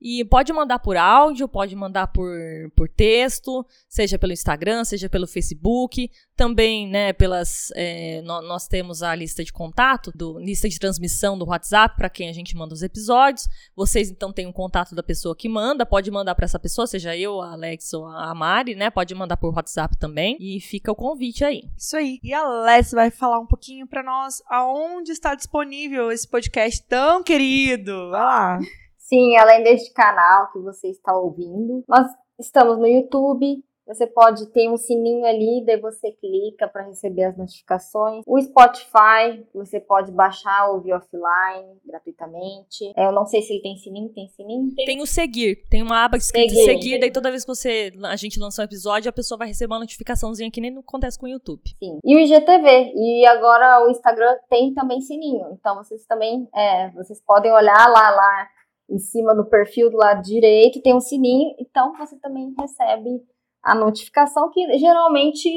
E 0.00 0.24
pode 0.24 0.52
mandar 0.52 0.78
por 0.78 0.96
áudio, 0.96 1.48
pode 1.48 1.74
mandar 1.74 2.06
por, 2.08 2.30
por 2.76 2.88
texto, 2.88 3.66
seja 3.88 4.18
pelo 4.18 4.32
Instagram, 4.32 4.84
seja 4.84 5.08
pelo 5.08 5.26
Facebook. 5.26 6.10
Também, 6.36 6.86
né, 6.88 7.12
pelas. 7.12 7.72
É, 7.74 8.22
no, 8.22 8.40
nós 8.42 8.68
temos 8.68 9.02
a 9.02 9.12
lista 9.12 9.42
de 9.42 9.52
contato, 9.52 10.12
do, 10.14 10.38
lista 10.38 10.68
de 10.68 10.78
transmissão 10.78 11.36
do 11.36 11.46
WhatsApp 11.46 11.96
para 11.96 12.08
quem 12.08 12.28
a 12.28 12.32
gente 12.32 12.56
manda 12.56 12.72
os 12.72 12.82
episódios. 12.82 13.48
Vocês 13.74 14.08
então 14.08 14.32
têm 14.32 14.46
o 14.46 14.50
um 14.50 14.52
contato 14.52 14.94
da 14.94 15.02
pessoa 15.02 15.34
que 15.34 15.48
manda, 15.48 15.84
pode 15.84 16.10
mandar 16.12 16.36
para 16.36 16.44
essa 16.44 16.60
pessoa, 16.60 16.86
seja 16.86 17.16
eu, 17.16 17.40
a 17.40 17.52
Alex 17.52 17.92
ou 17.92 18.06
a 18.06 18.32
Mari, 18.34 18.76
né? 18.76 18.88
Pode 18.88 19.12
mandar 19.16 19.36
por 19.36 19.52
WhatsApp 19.52 19.96
também. 19.98 20.36
E 20.38 20.60
fica 20.60 20.92
o 20.92 20.96
convite 20.96 21.44
aí. 21.44 21.62
Isso 21.76 21.96
aí. 21.96 22.20
E 22.22 22.32
a 22.32 22.40
Alex 22.40 22.92
vai 22.92 23.10
falar 23.10 23.40
um 23.40 23.46
pouquinho 23.46 23.86
para 23.88 24.04
nós 24.04 24.40
aonde 24.48 25.10
está 25.10 25.34
disponível 25.34 26.12
esse 26.12 26.28
podcast 26.28 26.84
tão 26.84 27.20
querido. 27.20 28.10
Vai 28.10 28.22
lá. 28.22 28.60
Sim, 29.08 29.36
além 29.38 29.64
deste 29.64 29.90
canal 29.94 30.52
que 30.52 30.58
você 30.58 30.88
está 30.88 31.16
ouvindo, 31.16 31.82
nós 31.88 32.06
estamos 32.38 32.78
no 32.78 32.86
YouTube. 32.86 33.64
Você 33.86 34.06
pode 34.06 34.44
ter 34.52 34.68
um 34.68 34.76
sininho 34.76 35.24
ali, 35.24 35.64
daí 35.64 35.80
você 35.80 36.12
clica 36.12 36.68
para 36.68 36.82
receber 36.82 37.24
as 37.24 37.38
notificações. 37.38 38.22
O 38.26 38.38
Spotify, 38.38 39.46
você 39.54 39.80
pode 39.80 40.12
baixar, 40.12 40.68
ouvir 40.68 40.92
offline 40.92 41.78
gratuitamente. 41.86 42.92
É, 42.94 43.06
eu 43.06 43.12
não 43.12 43.24
sei 43.24 43.40
se 43.40 43.54
ele 43.54 43.62
tem 43.62 43.78
sininho, 43.78 44.10
tem 44.10 44.28
sininho? 44.28 44.74
Tem, 44.74 44.84
tem 44.84 45.00
o 45.00 45.06
seguir, 45.06 45.64
tem 45.70 45.82
uma 45.82 46.04
aba 46.04 46.18
escrita 46.18 46.52
seguir, 46.52 46.66
seguir 46.66 47.00
daí 47.00 47.10
toda 47.10 47.30
vez 47.30 47.46
que 47.46 47.48
você 47.48 47.90
a 48.04 48.16
gente 48.16 48.38
lançar 48.38 48.60
um 48.60 48.66
episódio, 48.66 49.08
a 49.08 49.12
pessoa 49.12 49.38
vai 49.38 49.48
receber 49.48 49.72
uma 49.72 49.80
notificaçãozinha 49.80 50.50
que 50.50 50.60
nem 50.60 50.76
acontece 50.76 51.18
com 51.18 51.24
o 51.24 51.30
YouTube. 51.30 51.62
Sim. 51.82 51.98
E 52.04 52.14
o 52.14 52.18
IGTV, 52.20 52.92
e 52.94 53.26
agora 53.26 53.86
o 53.86 53.90
Instagram 53.90 54.36
tem 54.50 54.74
também 54.74 55.00
sininho. 55.00 55.46
Então 55.58 55.74
vocês 55.76 56.04
também, 56.04 56.46
é, 56.54 56.90
vocês 56.90 57.22
podem 57.24 57.50
olhar 57.50 57.88
lá 57.88 58.10
lá 58.10 58.48
em 58.88 58.98
cima 58.98 59.34
do 59.34 59.44
perfil 59.44 59.90
do 59.90 59.96
lado 59.96 60.22
direito 60.22 60.82
tem 60.82 60.94
um 60.94 61.00
sininho, 61.00 61.54
então 61.58 61.92
você 61.96 62.18
também 62.18 62.54
recebe 62.58 63.22
a 63.62 63.74
notificação 63.74 64.50
que 64.50 64.78
geralmente 64.78 65.48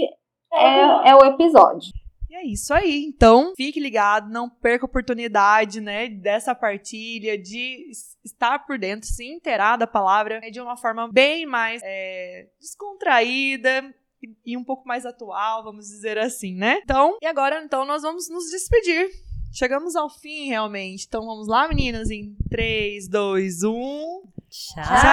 é, 0.54 1.10
é 1.10 1.16
o 1.16 1.26
episódio. 1.26 1.92
E 2.30 2.36
é 2.36 2.46
isso 2.46 2.74
aí. 2.74 3.04
Então, 3.06 3.54
fique 3.58 3.80
ligado, 3.80 4.30
não 4.30 4.50
perca 4.50 4.86
a 4.86 4.88
oportunidade, 4.88 5.82
né, 5.82 6.08
dessa 6.08 6.56
partilha, 6.56 7.38
de 7.38 7.92
estar 8.24 8.66
por 8.66 8.80
dentro, 8.80 9.08
se 9.08 9.26
inteirar 9.26 9.78
da 9.78 9.86
palavra 9.86 10.40
né, 10.40 10.50
de 10.50 10.62
uma 10.62 10.78
forma 10.78 11.10
bem 11.12 11.46
mais 11.46 11.82
é, 11.84 12.48
descontraída, 12.60 13.94
e 14.46 14.56
um 14.56 14.64
pouco 14.64 14.88
mais 14.88 15.06
atual, 15.06 15.64
vamos 15.64 15.88
dizer 15.88 16.18
assim, 16.18 16.56
né? 16.56 16.80
Então, 16.84 17.18
e 17.22 17.26
agora 17.26 17.64
então 17.64 17.86
nós 17.86 18.04
vamos 18.04 18.30
nos 18.30 18.52
despedir. 18.52 19.10
Chegamos 19.52 19.96
ao 19.96 20.10
fim, 20.10 20.48
realmente. 20.48 21.06
Então 21.08 21.26
vamos 21.26 21.48
lá, 21.48 21.68
meninas, 21.68 22.10
em 22.10 22.36
3, 22.50 23.08
2, 23.08 23.64
1. 23.64 24.22
Tchau! 24.50 24.84
Tchau. 24.84 25.12